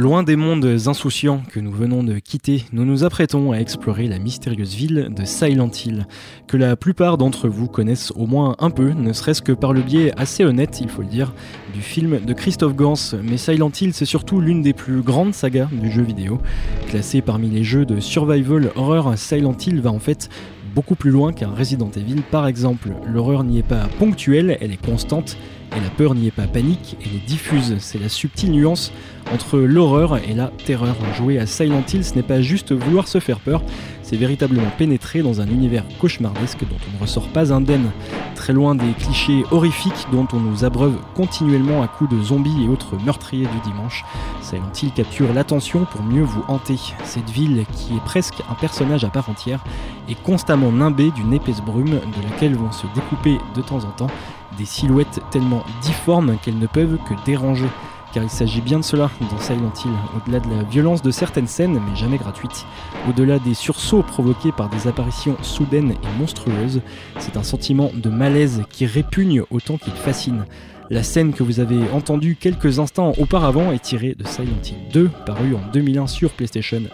Loin 0.03 0.25
des 0.25 0.35
mondes 0.35 0.67
insouciants 0.87 1.45
que 1.49 1.61
nous 1.61 1.71
venons 1.71 2.03
de 2.03 2.19
quitter, 2.19 2.65
nous 2.73 2.85
nous 2.85 3.05
apprêtons 3.05 3.53
à 3.53 3.59
explorer 3.59 4.09
la 4.09 4.19
mystérieuse 4.19 4.75
ville 4.75 5.13
de 5.17 5.25
Silent 5.25 5.71
Hill, 5.71 6.09
que 6.49 6.57
la 6.57 6.75
plupart 6.75 7.19
d'entre 7.19 7.49
vous 7.49 7.69
connaissent 7.69 8.13
au 8.17 8.27
moins 8.27 8.57
un 8.59 8.71
peu, 8.71 8.91
ne 8.91 9.13
serait-ce 9.13 9.43
que 9.43 9.53
par 9.53 9.73
le 9.73 9.81
biais 9.81 10.11
assez 10.17 10.45
honnête, 10.45 10.81
il 10.81 10.89
faut 10.89 11.03
le 11.03 11.09
dire, 11.09 11.33
du 11.73 11.83
film 11.83 12.19
de 12.19 12.33
Christophe 12.33 12.75
Gans. 12.75 12.97
Mais 13.23 13.37
Silent 13.37 13.71
Hill, 13.81 13.95
c'est 13.95 14.05
surtout 14.05 14.41
l'une 14.41 14.61
des 14.61 14.73
plus 14.73 15.03
grandes 15.03 15.35
sagas 15.35 15.69
du 15.71 15.89
jeu 15.89 16.03
vidéo. 16.03 16.41
Classé 16.89 17.21
parmi 17.21 17.49
les 17.49 17.63
jeux 17.63 17.87
de 17.87 18.01
survival 18.01 18.73
horror, 18.75 19.17
Silent 19.17 19.57
Hill 19.65 19.81
va 19.81 19.93
en 19.93 20.01
fait 20.01 20.29
beaucoup 20.75 20.97
plus 20.97 21.13
loin 21.13 21.33
qu'un 21.33 21.51
Resident 21.51 21.91
Evil 21.95 22.23
par 22.29 22.49
exemple. 22.49 22.91
L'horreur 23.07 23.45
n'y 23.45 23.61
est 23.61 23.69
pas 23.69 23.87
ponctuelle, 24.01 24.59
elle 24.61 24.73
est 24.73 24.85
constante, 24.85 25.37
et 25.77 25.81
la 25.81 25.91
peur 25.91 26.15
n'y 26.15 26.27
est 26.27 26.33
pas 26.33 26.47
panique, 26.47 26.97
elle 27.01 27.15
est 27.15 27.27
diffuse. 27.27 27.77
C'est 27.79 27.99
la 27.99 28.09
subtile 28.09 28.53
nuance 28.53 28.93
entre 29.33 29.59
l'horreur 29.59 30.19
et 30.19 30.35
la 30.35 30.49
terreur. 30.65 30.97
Jouer 31.17 31.39
à 31.39 31.47
Silent 31.47 31.85
Hill, 31.93 32.05
ce 32.05 32.15
n'est 32.15 32.23
pas 32.23 32.43
juste 32.43 32.73
vouloir 32.73 33.09
se 33.09 33.21
faire 33.21 33.41
peur, 33.41 33.63
c'est 34.03 34.17
véritablement 34.17 34.69
pénétrer 34.77 35.23
dans 35.23 35.41
un 35.41 35.47
univers 35.47 35.85
cauchemardesque 36.01 36.61
dont 36.61 36.77
on 36.89 36.97
ne 36.97 37.01
ressort 37.01 37.29
pas 37.29 37.53
indemne. 37.53 37.91
Très 38.35 38.53
loin 38.53 38.75
des 38.75 38.93
clichés 38.99 39.45
horrifiques 39.51 40.07
dont 40.11 40.27
on 40.33 40.41
nous 40.41 40.65
abreuve 40.65 40.97
continuellement 41.15 41.83
à 41.83 41.89
coups 41.89 42.11
de 42.11 42.23
zombies 42.23 42.65
et 42.65 42.69
autres 42.69 42.97
meurtriers 43.05 43.47
du 43.47 43.71
dimanche, 43.71 44.05
Silent 44.43 44.73
Hill 44.83 44.93
capture 44.93 45.33
l'attention 45.33 45.87
pour 45.91 46.03
mieux 46.03 46.25
vous 46.25 46.45
hanter. 46.49 46.77
Cette 47.05 47.31
ville, 47.31 47.65
qui 47.73 47.95
est 47.95 48.05
presque 48.05 48.43
un 48.51 48.55
personnage 48.55 49.05
à 49.05 49.09
part 49.09 49.31
entière, 49.31 49.65
est 50.09 50.21
constamment 50.23 50.73
nimbée 50.73 51.11
d'une 51.13 51.33
épaisse 51.33 51.63
brume 51.63 51.91
de 51.91 52.29
laquelle 52.29 52.55
vont 52.55 52.73
se 52.73 52.87
découper 52.95 53.39
de 53.55 53.63
temps 53.63 53.85
en 53.85 53.93
temps 53.93 54.11
des 54.59 54.65
silhouettes 54.65 55.21
tellement 55.31 55.65
difformes 55.83 56.37
qu'elles 56.43 56.59
ne 56.59 56.67
peuvent 56.67 56.99
que 57.09 57.15
déranger. 57.25 57.69
Car 58.13 58.23
il 58.23 58.31
s'agit 58.31 58.61
bien 58.61 58.79
de 58.79 58.85
cela 58.85 59.11
dans 59.31 59.39
Silent 59.39 59.73
Hill, 59.83 59.91
au-delà 60.17 60.41
de 60.41 60.51
la 60.51 60.65
violence 60.65 61.01
de 61.01 61.11
certaines 61.11 61.47
scènes, 61.47 61.81
mais 61.87 61.97
jamais 61.97 62.19
gratuites, 62.19 62.67
au-delà 63.09 63.39
des 63.39 63.55
sursauts 63.55 64.03
provoqués 64.03 64.53
par 64.53 64.69
des 64.69 64.87
apparitions 64.87 65.37
soudaines 65.41 65.93
et 65.93 66.19
monstrueuses, 66.19 66.83
c'est 67.19 67.39
un 67.39 67.43
sentiment 67.43 67.91
de 67.95 68.11
malaise 68.11 68.65
qui 68.69 68.85
répugne 68.85 69.45
autant 69.51 69.79
qu'il 69.79 69.95
fascine. 69.95 70.45
La 70.91 71.03
scène 71.03 71.33
que 71.33 71.43
vous 71.43 71.59
avez 71.59 71.79
entendue 71.95 72.37
quelques 72.39 72.79
instants 72.79 73.15
auparavant 73.17 73.73
est 73.73 73.79
tirée 73.79 74.15
de 74.15 74.27
Silent 74.27 74.61
Hill 74.63 74.77
2, 74.93 75.11
paru 75.25 75.55
en 75.55 75.73
2001 75.73 76.07
sur 76.07 76.33
PlayStation 76.33 76.81
2. 76.81 76.89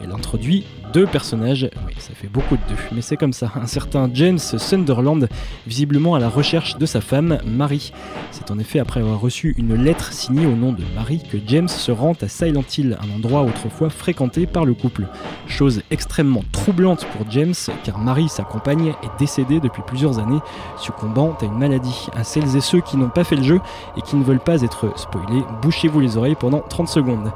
Elle 0.00 0.12
introduit 0.12 0.64
deux 0.92 1.06
personnages, 1.06 1.68
oui 1.86 1.94
ça 1.98 2.14
fait 2.14 2.28
beaucoup 2.28 2.56
de 2.56 2.62
deux, 2.68 2.80
mais 2.92 3.02
c'est 3.02 3.16
comme 3.16 3.32
ça, 3.32 3.52
un 3.56 3.66
certain 3.66 4.08
James 4.14 4.38
Sunderland, 4.38 5.28
visiblement 5.66 6.14
à 6.14 6.20
la 6.20 6.28
recherche 6.28 6.78
de 6.78 6.86
sa 6.86 7.00
femme, 7.00 7.38
Marie. 7.44 7.92
C'est 8.30 8.50
en 8.50 8.58
effet 8.58 8.78
après 8.78 9.00
avoir 9.00 9.20
reçu 9.20 9.54
une 9.58 9.74
lettre 9.74 10.12
signée 10.12 10.46
au 10.46 10.54
nom 10.54 10.72
de 10.72 10.82
Marie 10.94 11.22
que 11.30 11.38
James 11.46 11.68
se 11.68 11.92
rend 11.92 12.14
à 12.22 12.28
Silent 12.28 12.64
Hill, 12.76 12.96
un 13.00 13.16
endroit 13.16 13.42
autrefois 13.42 13.90
fréquenté 13.90 14.46
par 14.46 14.64
le 14.64 14.74
couple. 14.74 15.06
Chose 15.46 15.82
extrêmement 15.90 16.44
troublante 16.52 17.06
pour 17.06 17.30
James, 17.30 17.54
car 17.84 17.98
Marie, 17.98 18.28
sa 18.28 18.44
compagne, 18.44 18.88
est 18.88 19.18
décédée 19.18 19.60
depuis 19.60 19.82
plusieurs 19.86 20.18
années, 20.18 20.40
succombant 20.78 21.36
à 21.40 21.44
une 21.44 21.58
maladie. 21.58 22.06
À 22.14 22.24
celles 22.24 22.56
et 22.56 22.60
ceux 22.60 22.80
qui 22.80 22.96
n'ont 22.96 23.10
pas 23.10 23.24
fait 23.24 23.36
le 23.36 23.42
jeu 23.42 23.60
et 23.96 24.02
qui 24.02 24.16
ne 24.16 24.24
veulent 24.24 24.40
pas 24.40 24.62
être 24.62 24.92
spoilés, 24.96 25.42
bouchez-vous 25.62 26.00
les 26.00 26.16
oreilles 26.16 26.36
pendant 26.38 26.60
30 26.60 26.88
secondes. 26.88 27.32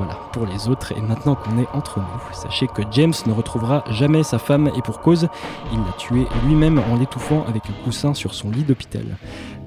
Voilà, 0.00 0.18
pour 0.32 0.46
les 0.46 0.66
autres, 0.70 0.92
et 0.96 1.00
maintenant 1.02 1.34
qu'on 1.34 1.58
est 1.58 1.68
entre 1.74 1.98
nous, 1.98 2.04
sachez 2.32 2.66
que 2.66 2.80
James 2.90 3.12
ne 3.26 3.32
retrouvera 3.34 3.84
jamais 3.90 4.22
sa 4.22 4.38
femme 4.38 4.70
et 4.74 4.80
pour 4.80 5.02
cause, 5.02 5.28
il 5.74 5.78
l'a 5.78 5.92
tuée 5.98 6.26
lui-même 6.46 6.80
en 6.90 6.96
l'étouffant 6.96 7.44
avec 7.46 7.64
un 7.66 7.84
coussin 7.84 8.14
sur 8.14 8.32
son 8.32 8.48
lit 8.48 8.64
d'hôpital. 8.64 9.04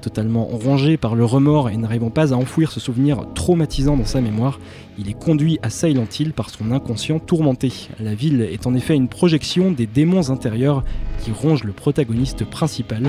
Totalement 0.02 0.46
rongé 0.46 0.98
par 0.98 1.14
le 1.14 1.24
remords 1.24 1.70
et 1.70 1.78
n'arrivant 1.78 2.10
pas 2.10 2.34
à 2.34 2.36
enfouir 2.36 2.72
ce 2.72 2.80
souvenir 2.80 3.32
traumatisant 3.36 3.96
dans 3.96 4.06
sa 4.06 4.22
mémoire, 4.22 4.60
il 4.98 5.08
est 5.08 5.14
conduit 5.14 5.60
à 5.62 5.70
Silent 5.70 6.08
Hill 6.20 6.34
par 6.34 6.50
son 6.50 6.72
inconscient 6.72 7.20
tourmenté. 7.20 7.72
La 8.00 8.16
ville 8.16 8.42
est 8.42 8.66
en 8.66 8.74
effet 8.74 8.96
une 8.96 9.10
projection 9.10 9.70
des 9.70 9.86
démons 9.86 10.32
intérieurs 10.32 10.84
qui 11.20 11.32
rongent 11.32 11.64
le 11.64 11.74
protagoniste 11.74 12.44
principal, 12.44 13.04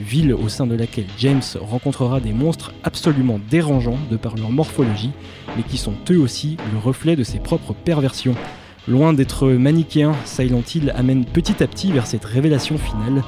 ville 0.00 0.32
au 0.32 0.48
sein 0.48 0.66
de 0.66 0.74
laquelle 0.74 1.06
James 1.18 1.42
rencontrera 1.60 2.20
des 2.20 2.32
monstres 2.32 2.72
absolument 2.84 3.40
dérangeants 3.50 3.98
de 4.10 4.16
par 4.16 4.36
leur 4.36 4.50
morphologie, 4.50 5.10
mais 5.56 5.62
qui 5.62 5.78
sont 5.78 5.94
eux 6.10 6.18
aussi 6.18 6.56
le 6.72 6.78
reflet 6.78 7.16
de 7.16 7.24
ses 7.24 7.38
propres 7.38 7.74
perversions. 7.74 8.34
Loin 8.86 9.12
d'être 9.12 9.48
manichéen, 9.48 10.14
Silent 10.24 10.62
Hill 10.74 10.92
amène 10.96 11.24
petit 11.24 11.62
à 11.62 11.66
petit 11.66 11.92
vers 11.92 12.06
cette 12.06 12.24
révélation 12.24 12.78
finale 12.78 13.22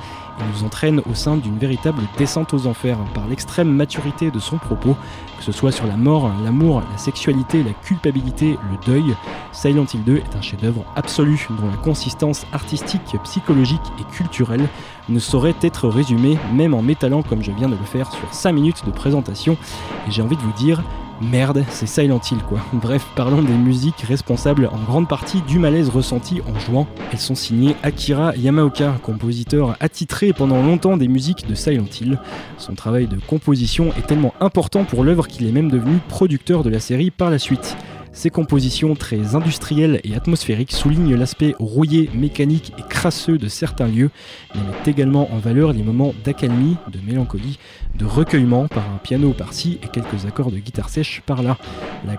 nous 0.53 0.65
entraîne 0.65 1.01
au 1.11 1.15
sein 1.15 1.37
d'une 1.37 1.59
véritable 1.59 2.03
descente 2.19 2.55
aux 2.55 2.67
enfers 2.67 2.99
par 3.15 3.27
l'extrême 3.29 3.71
maturité 3.71 4.31
de 4.31 4.39
son 4.39 4.59
propos, 4.59 4.97
que 5.39 5.45
ce 5.45 5.53
soit 5.53 5.73
sur 5.73 5.87
la 5.87 5.97
mort, 5.97 6.31
l'amour, 6.45 6.83
la 6.91 6.99
sexualité, 6.99 7.63
la 7.63 7.73
culpabilité, 7.73 8.59
le 8.71 8.93
deuil. 8.93 9.15
Silent 9.53 9.87
Hill 9.93 10.05
2 10.05 10.17
est 10.17 10.37
un 10.37 10.43
chef-d'œuvre 10.43 10.85
absolu 10.97 11.47
dont 11.51 11.69
la 11.69 11.77
consistance 11.77 12.47
artistique, 12.53 13.17
psychologique 13.25 13.81
et 13.99 14.05
culturelle 14.15 14.69
ne 15.09 15.19
saurait 15.19 15.57
être 15.63 15.89
résumée, 15.89 16.39
même 16.53 16.75
en 16.75 16.83
m'étalant 16.83 17.23
comme 17.23 17.43
je 17.43 17.53
viens 17.53 17.69
de 17.69 17.77
le 17.77 17.85
faire 17.85 18.11
sur 18.13 18.33
5 18.33 18.53
minutes 18.53 18.85
de 18.87 18.91
présentation. 18.91 19.57
Et 20.07 20.11
j'ai 20.11 20.23
envie 20.23 20.37
de 20.37 20.43
vous 20.43 20.53
dire, 20.53 20.83
Merde, 21.21 21.65
c'est 21.69 21.87
Silent 21.87 22.21
Hill 22.31 22.39
quoi. 22.49 22.61
Bref, 22.73 23.07
parlons 23.15 23.43
des 23.43 23.53
musiques 23.53 24.01
responsables 24.01 24.67
en 24.73 24.79
grande 24.79 25.09
partie 25.09 25.43
du 25.43 25.59
malaise 25.59 25.91
ressenti 25.91 26.41
en 26.49 26.59
jouant. 26.59 26.87
Elles 27.13 27.19
sont 27.19 27.35
signées 27.35 27.77
Akira 27.83 28.35
Yamaoka, 28.37 28.95
compositeur 29.03 29.77
attitré 29.81 30.33
pendant 30.33 30.63
longtemps 30.63 30.97
des 30.97 31.09
musiques 31.09 31.47
de 31.47 31.55
Silent 31.55 31.85
Hill. 32.01 32.19
Son 32.57 32.75
travail 32.75 33.07
de 33.07 33.19
composition 33.27 33.93
est 33.99 34.07
tellement 34.07 34.35
important 34.41 34.85
pour 34.85 35.05
l'œuvre 35.05 35.27
qu'il 35.27 35.47
est 35.47 35.53
même 35.53 35.71
devenu 35.71 35.99
producteur 36.09 36.63
de 36.63 36.71
la 36.71 36.81
série 36.81 37.11
par 37.11 37.29
la 37.29 37.39
suite. 37.39 37.77
Ses 38.21 38.29
compositions 38.29 38.95
très 38.97 39.35
industrielles 39.35 39.99
et 40.05 40.15
atmosphériques 40.15 40.73
soulignent 40.73 41.15
l'aspect 41.15 41.55
rouillé, 41.59 42.11
mécanique 42.13 42.71
et 42.77 42.83
crasseux 42.87 43.39
de 43.39 43.49
certains 43.49 43.89
lieux, 43.89 44.11
mais 44.55 44.61
mettent 44.61 44.89
également 44.89 45.33
en 45.33 45.39
valeur 45.39 45.73
les 45.73 45.83
moments 45.83 46.13
d'accalmie, 46.23 46.77
de 46.93 46.99
mélancolie, 47.01 47.59
de 47.99 48.05
recueillement 48.05 48.69
par 48.69 48.85
un 48.85 48.99
piano 48.99 49.33
par-ci 49.33 49.79
et 49.83 49.89
quelques 49.89 50.27
accords 50.27 50.51
de 50.51 50.59
guitare 50.59 50.91
sèche 50.91 51.23
par-là. 51.25 51.57
La, 52.07 52.13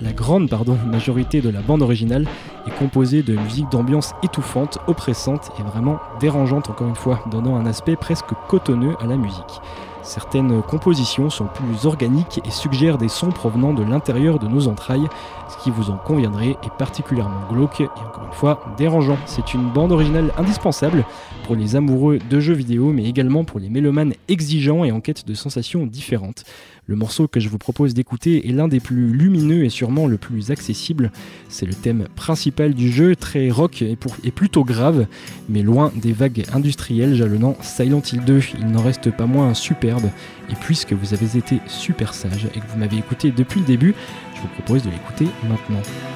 la, 0.00 0.12
grande 0.12 0.50
majorité 0.90 1.40
de 1.40 1.50
la 1.50 1.60
bande 1.60 1.82
originale 1.82 2.26
est 2.66 2.76
composée 2.76 3.22
de 3.22 3.36
musique 3.36 3.70
d'ambiance 3.70 4.12
étouffante, 4.24 4.78
oppressante 4.88 5.52
et 5.60 5.62
vraiment 5.62 6.00
dérangeante 6.18 6.68
encore 6.68 6.88
une 6.88 6.96
fois, 6.96 7.22
donnant 7.30 7.54
un 7.54 7.66
aspect 7.66 7.94
presque 7.94 8.34
cotonneux 8.48 8.96
à 9.00 9.06
la 9.06 9.16
musique. 9.16 9.60
Certaines 10.04 10.62
compositions 10.62 11.30
sont 11.30 11.46
plus 11.46 11.86
organiques 11.86 12.40
et 12.44 12.50
suggèrent 12.50 12.98
des 12.98 13.08
sons 13.08 13.30
provenant 13.30 13.72
de 13.72 13.82
l'intérieur 13.82 14.38
de 14.38 14.46
nos 14.46 14.68
entrailles, 14.68 15.08
ce 15.48 15.64
qui 15.64 15.70
vous 15.70 15.90
en 15.90 15.96
conviendrait 15.96 16.56
est 16.62 16.72
particulièrement 16.78 17.40
glauque 17.50 17.80
et 17.80 17.88
encore 18.06 18.24
une 18.26 18.34
fois 18.34 18.60
dérangeant. 18.76 19.16
C'est 19.24 19.54
une 19.54 19.70
bande 19.70 19.92
originale 19.92 20.30
indispensable 20.36 21.06
pour 21.44 21.56
les 21.56 21.74
amoureux 21.74 22.18
de 22.18 22.38
jeux 22.38 22.54
vidéo 22.54 22.92
mais 22.92 23.04
également 23.04 23.44
pour 23.44 23.60
les 23.60 23.70
mélomanes 23.70 24.12
exigeants 24.28 24.84
et 24.84 24.92
en 24.92 25.00
quête 25.00 25.26
de 25.26 25.32
sensations 25.32 25.86
différentes. 25.86 26.44
Le 26.86 26.96
morceau 26.96 27.28
que 27.28 27.40
je 27.40 27.48
vous 27.48 27.56
propose 27.56 27.94
d'écouter 27.94 28.48
est 28.48 28.52
l'un 28.52 28.68
des 28.68 28.80
plus 28.80 29.06
lumineux 29.06 29.64
et 29.64 29.70
sûrement 29.70 30.06
le 30.06 30.18
plus 30.18 30.50
accessible. 30.50 31.12
C'est 31.48 31.64
le 31.64 31.72
thème 31.72 32.08
principal 32.14 32.74
du 32.74 32.92
jeu, 32.92 33.16
très 33.16 33.50
rock 33.50 33.80
et, 33.80 33.96
plutôt 34.30 34.64
grave, 34.64 35.06
mais 35.48 35.62
loin 35.62 35.92
des 35.96 36.12
vagues 36.12 36.44
industrielles 36.52 37.14
jalonnant 37.14 37.56
Silent 37.62 38.02
Hill 38.12 38.24
2. 38.24 38.40
Il 38.60 38.66
n'en 38.66 38.82
reste 38.82 39.10
pas 39.10 39.26
moins 39.26 39.54
superbe. 39.54 40.10
Et 40.50 40.54
puisque 40.60 40.92
vous 40.92 41.14
avez 41.14 41.38
été 41.38 41.60
super 41.66 42.12
sage 42.12 42.48
et 42.54 42.60
que 42.60 42.66
vous 42.68 42.78
m'avez 42.78 42.98
écouté 42.98 43.30
depuis 43.30 43.60
le 43.60 43.66
début, 43.66 43.94
je 44.34 44.42
vous 44.42 44.48
propose 44.48 44.82
de 44.82 44.90
l'écouter 44.90 45.26
maintenant. 45.48 46.13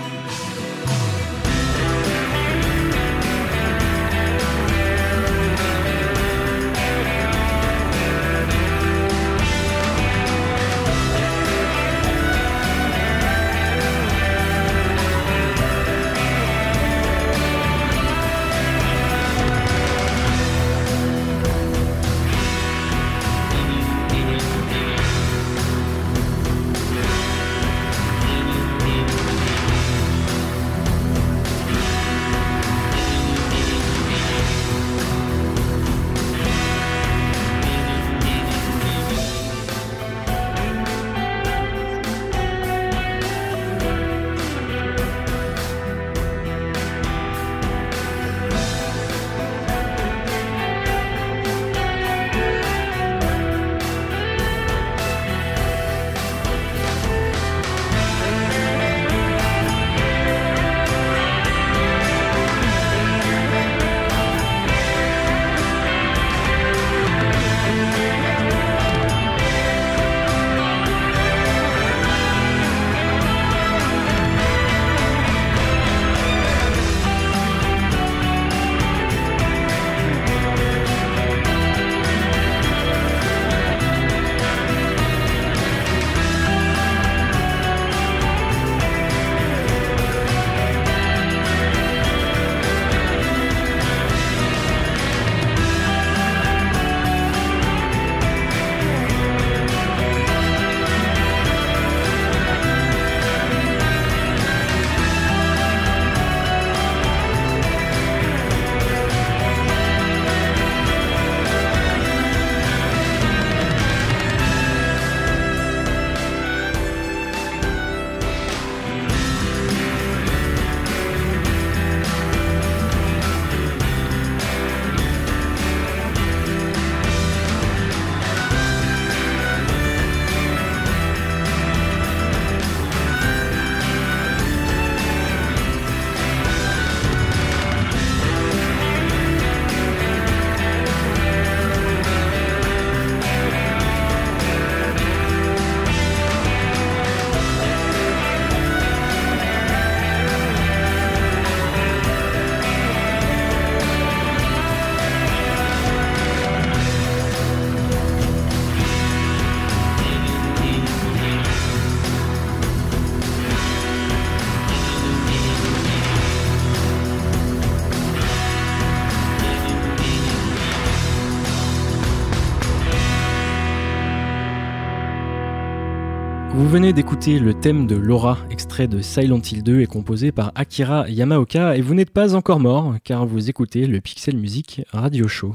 Vous 176.59 176.69
venez 176.69 176.93
d'écouter 176.93 177.39
le 177.39 177.55
thème 177.55 177.87
de 177.87 177.95
Laura, 177.95 178.37
extrait 178.51 178.89
de 178.89 179.01
Silent 179.01 179.41
Hill 179.41 179.63
2 179.63 179.81
et 179.81 179.87
composé 179.87 180.33
par 180.33 180.51
Akira 180.57 181.09
Yamaoka, 181.09 181.77
et 181.77 181.81
vous 181.81 181.95
n'êtes 181.95 182.11
pas 182.11 182.35
encore 182.35 182.59
mort 182.59 182.97
car 183.05 183.27
vous 183.27 183.49
écoutez 183.49 183.87
le 183.87 184.01
Pixel 184.01 184.37
Music 184.37 184.83
Radio 184.91 185.29
Show. 185.29 185.53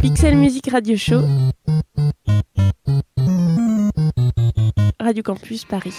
Pixel 0.00 0.36
Music 0.36 0.70
Radio 0.70 0.96
Show. 0.96 1.22
Radio 5.00 5.22
Campus 5.24 5.64
Paris. 5.64 5.96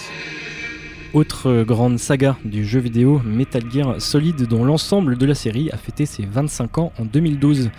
Autre 1.13 1.61
grande 1.61 1.99
saga 1.99 2.37
du 2.43 2.65
jeu 2.65 2.79
vidéo, 2.79 3.21
Metal 3.23 3.61
Gear 3.71 4.01
Solid, 4.01 4.47
dont 4.47 4.65
l'ensemble 4.65 5.15
de 5.15 5.27
la 5.27 5.35
série 5.35 5.69
a 5.69 5.77
fêté 5.77 6.07
ses 6.07 6.25
25 6.25 6.79
ans 6.79 6.91
en 6.97 7.05
2012. 7.05 7.69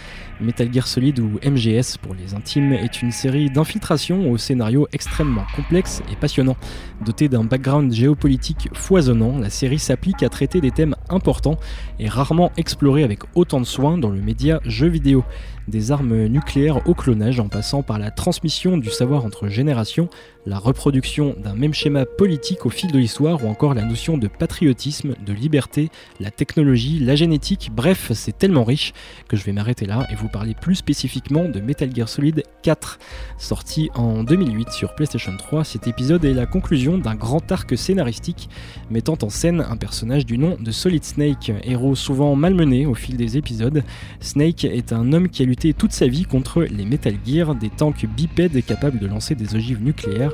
Metal 0.40 0.72
Gear 0.72 0.86
Solid 0.86 1.18
ou 1.18 1.40
MGS 1.44 1.98
pour 2.00 2.14
les 2.14 2.34
intimes 2.34 2.72
est 2.74 3.02
une 3.02 3.10
série 3.10 3.50
d'infiltration 3.50 4.30
au 4.30 4.38
scénario 4.38 4.86
extrêmement 4.92 5.46
complexe 5.56 6.00
et 6.12 6.14
passionnant. 6.14 6.56
Dotée 7.04 7.28
d'un 7.28 7.42
background 7.42 7.92
géopolitique 7.92 8.68
foisonnant, 8.72 9.36
la 9.36 9.50
série 9.50 9.80
s'applique 9.80 10.22
à 10.22 10.28
traiter 10.28 10.60
des 10.60 10.70
thèmes 10.70 10.94
importants 11.08 11.58
et 11.98 12.08
rarement 12.08 12.52
explorés 12.56 13.02
avec 13.02 13.22
autant 13.34 13.60
de 13.60 13.66
soin 13.66 13.98
dans 13.98 14.10
le 14.10 14.20
média 14.20 14.60
jeu 14.64 14.86
vidéo 14.86 15.24
des 15.68 15.92
armes 15.92 16.26
nucléaires 16.26 16.86
au 16.88 16.94
clonage 16.94 17.40
en 17.40 17.48
passant 17.48 17.82
par 17.82 17.98
la 17.98 18.10
transmission 18.10 18.76
du 18.76 18.90
savoir 18.90 19.24
entre 19.24 19.48
générations, 19.48 20.08
la 20.46 20.58
reproduction 20.58 21.34
d'un 21.42 21.54
même 21.54 21.72
schéma 21.72 22.04
politique 22.04 22.66
au 22.66 22.70
fil 22.70 22.92
de 22.92 22.98
l'histoire 22.98 23.42
ou 23.44 23.48
encore 23.48 23.74
la 23.74 23.84
notion 23.84 24.18
de 24.18 24.28
patriotisme, 24.28 25.14
de 25.24 25.32
liberté, 25.32 25.90
la 26.20 26.30
technologie, 26.30 26.98
la 26.98 27.16
génétique, 27.16 27.70
bref, 27.74 28.12
c'est 28.14 28.36
tellement 28.36 28.64
riche 28.64 28.92
que 29.28 29.36
je 29.36 29.44
vais 29.44 29.52
m'arrêter 29.52 29.86
là 29.86 30.06
et 30.10 30.14
vous 30.14 30.28
parler 30.28 30.54
plus 30.54 30.74
spécifiquement 30.74 31.48
de 31.48 31.60
Metal 31.60 31.94
Gear 31.94 32.08
Solid 32.08 32.42
4. 32.62 32.98
Sorti 33.38 33.90
en 33.94 34.22
2008 34.22 34.70
sur 34.70 34.94
PlayStation 34.94 35.34
3, 35.36 35.64
cet 35.64 35.86
épisode 35.86 36.24
est 36.24 36.34
la 36.34 36.46
conclusion 36.46 36.98
d'un 36.98 37.14
grand 37.14 37.50
arc 37.50 37.76
scénaristique 37.78 38.48
mettant 38.90 39.16
en 39.22 39.30
scène 39.30 39.64
un 39.68 39.76
personnage 39.76 40.26
du 40.26 40.36
nom 40.36 40.56
de 40.60 40.70
Solid 40.70 41.04
Snake, 41.04 41.52
héros 41.62 41.94
souvent 41.94 42.36
malmené 42.36 42.86
au 42.86 42.94
fil 42.94 43.16
des 43.16 43.36
épisodes. 43.36 43.82
Snake 44.20 44.64
est 44.64 44.92
un 44.92 45.12
homme 45.12 45.28
qui 45.28 45.42
a 45.42 45.46
toute 45.56 45.92
sa 45.92 46.06
vie 46.06 46.24
contre 46.24 46.62
les 46.62 46.84
Metal 46.84 47.14
Gear, 47.26 47.54
des 47.54 47.70
tanks 47.70 48.06
bipèdes 48.06 48.64
capables 48.64 48.98
de 48.98 49.06
lancer 49.06 49.34
des 49.34 49.54
ogives 49.54 49.82
nucléaires 49.82 50.32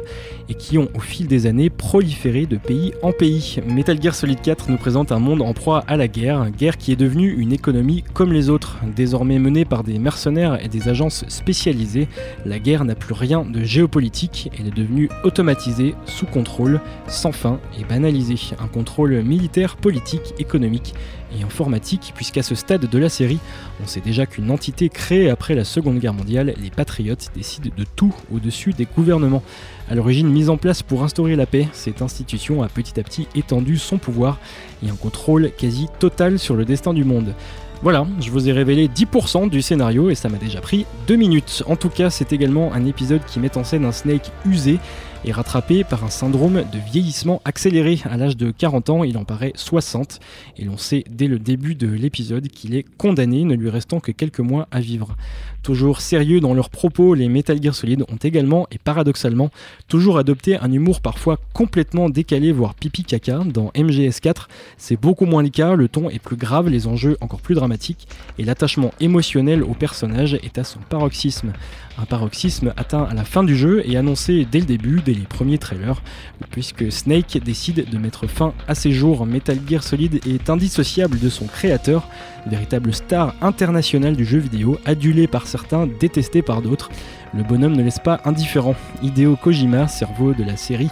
et 0.48 0.54
qui 0.54 0.78
ont 0.78 0.88
au 0.94 1.00
fil 1.00 1.26
des 1.26 1.46
années 1.46 1.70
proliféré 1.70 2.46
de 2.46 2.56
pays 2.56 2.92
en 3.02 3.12
pays. 3.12 3.59
Metal 3.66 4.00
Gear 4.00 4.14
Solid 4.14 4.40
4 4.40 4.70
nous 4.70 4.76
présente 4.76 5.12
un 5.12 5.18
monde 5.18 5.42
en 5.42 5.52
proie 5.52 5.85
à 5.87 5.96
la 5.96 6.09
guerre, 6.09 6.50
guerre 6.50 6.76
qui 6.76 6.92
est 6.92 6.96
devenue 6.96 7.35
une 7.38 7.52
économie 7.52 8.02
comme 8.14 8.33
les 8.33 8.50
autres. 8.50 8.78
Désormais 8.96 9.38
menée 9.38 9.64
par 9.64 9.85
des 9.85 9.98
mercenaires 9.98 10.62
et 10.64 10.68
des 10.68 10.88
agences 10.88 11.24
spécialisées, 11.28 12.09
la 12.44 12.59
guerre 12.59 12.85
n'a 12.85 12.94
plus 12.94 13.14
rien 13.14 13.44
de 13.44 13.62
géopolitique, 13.62 14.50
elle 14.59 14.68
est 14.68 14.76
devenue 14.76 15.09
automatisée, 15.24 15.94
sous 16.06 16.26
contrôle, 16.26 16.80
sans 17.06 17.33
fin 17.33 17.61
et 17.78 17.85
banalisée. 17.85 18.54
Un 18.59 18.68
contrôle 18.68 19.22
militaire, 19.22 19.76
politique, 19.76 20.35
économique 20.38 20.94
et 21.38 21.43
informatique, 21.43 22.12
puisqu'à 22.14 22.43
ce 22.43 22.55
stade 22.55 22.88
de 22.88 22.99
la 22.99 23.09
série, 23.09 23.38
on 23.83 23.87
sait 23.87 24.01
déjà 24.01 24.27
qu'une 24.27 24.51
entité 24.51 24.88
créée 24.88 25.31
après 25.31 25.55
la 25.55 25.64
Seconde 25.64 25.99
Guerre 25.99 26.14
mondiale, 26.14 26.55
les 26.61 26.71
Patriotes, 26.71 27.31
décide 27.35 27.73
de 27.77 27.85
tout 27.97 28.14
au-dessus 28.33 28.73
des 28.73 28.87
gouvernements. 28.87 29.43
À 29.88 29.95
l'origine 29.95 30.29
mise 30.29 30.51
en 30.51 30.57
place 30.57 30.83
pour 30.83 31.03
instaurer 31.03 31.37
la 31.37 31.47
paix, 31.47 31.69
cette 31.73 32.03
institution 32.03 32.62
a 32.62 32.69
petit 32.69 32.99
à 33.01 33.03
petit 33.03 33.29
étendu 33.35 33.79
son 33.79 33.99
pouvoir 33.99 34.38
et 34.85 34.90
un 34.90 34.97
contrôle 34.97 35.51
quasi 35.57 35.87
total 35.99 36.38
sur 36.38 36.55
le 36.55 36.64
destin 36.64 36.95
du 36.95 37.05
monde. 37.05 37.35
Voilà, 37.83 38.07
je 38.21 38.31
vous 38.31 38.47
ai 38.47 38.53
révélé 38.53 38.88
10% 38.88 39.49
du 39.49 39.62
scénario 39.62 40.11
et 40.11 40.14
ça 40.14 40.29
m'a 40.29 40.37
déjà 40.37 40.61
pris 40.61 40.85
2 41.07 41.16
minutes. 41.16 41.62
En 41.66 41.77
tout 41.77 41.88
cas, 41.88 42.11
c'est 42.11 42.31
également 42.33 42.75
un 42.75 42.85
épisode 42.85 43.25
qui 43.25 43.40
met 43.40 43.57
en 43.57 43.64
scène 43.64 43.87
un 43.87 43.93
Snake 43.93 44.31
usé 44.45 44.79
et 45.24 45.33
rattrapé 45.33 45.85
par 45.85 46.04
un 46.04 46.11
syndrome 46.11 46.64
de 46.72 46.78
vieillissement 46.78 47.42
accéléré. 47.44 48.00
À 48.04 48.16
l'âge 48.16 48.37
de 48.37 48.50
40 48.50 48.90
ans, 48.90 49.04
il 49.04 49.18
en 49.18 49.24
paraît 49.24 49.52
60 49.54 50.20
et 50.56 50.64
l'on 50.64 50.76
sait 50.76 51.04
dès 51.11 51.26
le 51.26 51.38
début 51.38 51.74
de 51.74 51.88
l'épisode 51.88 52.48
qu'il 52.48 52.74
est 52.74 52.85
condamné, 52.96 53.44
ne 53.44 53.54
lui 53.54 53.70
restant 53.70 54.00
que 54.00 54.12
quelques 54.12 54.40
mois 54.40 54.68
à 54.70 54.80
vivre. 54.80 55.16
Toujours 55.62 56.01
sérieux 56.01 56.40
dans 56.40 56.55
leurs 56.55 56.70
propos, 56.70 57.14
les 57.14 57.29
Metal 57.29 57.62
Gear 57.62 57.75
Solid 57.75 58.03
ont 58.03 58.16
également, 58.16 58.66
et 58.70 58.79
paradoxalement, 58.79 59.51
toujours 59.88 60.18
adopté 60.18 60.57
un 60.57 60.73
humour 60.73 61.01
parfois 61.01 61.38
complètement 61.53 62.09
décalé, 62.09 62.51
voire 62.51 62.75
pipi 62.75 63.05
caca. 63.05 63.40
Dans 63.44 63.68
MGS4, 63.77 64.46
c'est 64.79 64.99
beaucoup 64.99 65.27
moins 65.27 65.42
le 65.42 65.51
cas, 65.51 65.75
le 65.75 65.88
ton 65.88 66.09
est 66.09 66.18
plus 66.18 66.37
grave, 66.37 66.68
les 66.68 66.87
enjeux 66.87 67.18
encore 67.20 67.40
plus 67.40 67.55
dramatiques, 67.55 68.09
et 68.38 68.44
l'attachement 68.44 68.92
émotionnel 69.01 69.62
au 69.62 69.75
personnage 69.75 70.35
est 70.35 70.59
à 70.59 70.64
son 70.64 70.81
paroxysme. 70.88 71.53
Un 71.99 72.07
paroxysme 72.07 72.73
atteint 72.79 73.03
à 73.03 73.12
la 73.12 73.25
fin 73.25 73.44
du 73.44 73.55
jeu 73.55 73.83
et 73.85 73.99
annoncé 73.99 74.46
dès 74.51 74.61
le 74.61 74.64
début, 74.64 75.03
dès 75.05 75.12
les 75.12 75.20
premiers 75.20 75.59
trailers, 75.59 76.03
puisque 76.51 76.90
Snake 76.90 77.38
décide 77.44 77.90
de 77.90 77.99
mettre 77.99 78.27
fin 78.27 78.55
à 78.66 78.75
ses 78.75 78.92
jours. 78.92 79.27
Metal 79.27 79.59
Gear 79.68 79.83
Solid 79.83 80.27
est 80.27 80.49
indissociable 80.49 81.18
de 81.18 81.29
son 81.29 81.46
créateur, 81.46 82.09
véritable 82.46 82.94
star 82.94 83.35
internationale 83.42 84.16
du 84.16 84.25
jeu 84.25 84.38
vidéo, 84.38 84.79
adulé 84.87 85.27
par 85.27 85.46
certains, 85.51 85.87
détesté 85.87 86.43
par 86.43 86.63
d'autres. 86.63 86.91
Le 87.35 87.43
bonhomme 87.43 87.77
ne 87.77 87.83
laisse 87.83 87.99
pas 87.99 88.21
indifférent. 88.25 88.75
Hideo 89.03 89.37
Kojima, 89.37 89.89
cerveau 89.89 90.33
de 90.33 90.45
la 90.45 90.57
série, 90.57 90.89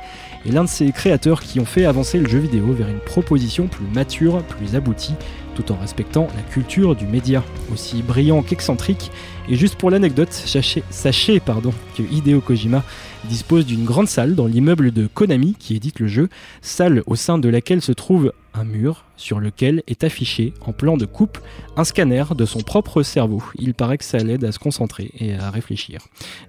est 0.46 0.50
l'un 0.50 0.64
de 0.64 0.68
ses 0.68 0.92
créateurs 0.92 1.40
qui 1.40 1.60
ont 1.60 1.64
fait 1.64 1.84
avancer 1.84 2.18
le 2.18 2.28
jeu 2.28 2.38
vidéo 2.38 2.72
vers 2.72 2.88
une 2.88 3.00
proposition 3.00 3.66
plus 3.66 3.86
mature, 3.86 4.42
plus 4.42 4.76
aboutie, 4.76 5.14
tout 5.54 5.72
en 5.72 5.76
respectant 5.76 6.28
la 6.36 6.42
culture 6.42 6.94
du 6.94 7.06
média. 7.06 7.42
Aussi 7.72 8.02
brillant 8.02 8.42
qu'excentrique, 8.42 9.10
et 9.48 9.56
juste 9.56 9.76
pour 9.76 9.90
l'anecdote, 9.90 10.32
sachez, 10.32 10.82
sachez 10.90 11.40
pardon, 11.40 11.72
que 11.96 12.02
Hideo 12.02 12.40
Kojima 12.40 12.82
dispose 13.24 13.66
d'une 13.66 13.84
grande 13.84 14.08
salle 14.08 14.34
dans 14.34 14.46
l'immeuble 14.46 14.92
de 14.92 15.06
Konami 15.06 15.54
qui 15.58 15.76
édite 15.76 16.00
le 16.00 16.08
jeu, 16.08 16.28
salle 16.62 17.02
au 17.06 17.14
sein 17.14 17.38
de 17.38 17.48
laquelle 17.48 17.82
se 17.82 17.92
trouve 17.92 18.32
un 18.54 18.64
mur 18.64 19.04
sur 19.18 19.40
lequel 19.40 19.82
est 19.86 20.04
affiché 20.04 20.54
en 20.64 20.72
plan 20.72 20.96
de 20.96 21.04
coupe 21.04 21.38
un 21.76 21.84
scanner 21.84 22.24
de 22.34 22.46
son 22.46 22.60
propre 22.60 23.02
cerveau. 23.02 23.42
Il 23.56 23.74
paraît 23.74 23.98
que 23.98 24.04
ça 24.04 24.18
l'aide 24.18 24.44
à 24.44 24.52
se 24.52 24.58
concentrer 24.58 25.10
et 25.18 25.34
à 25.34 25.50
réfléchir. 25.50 26.00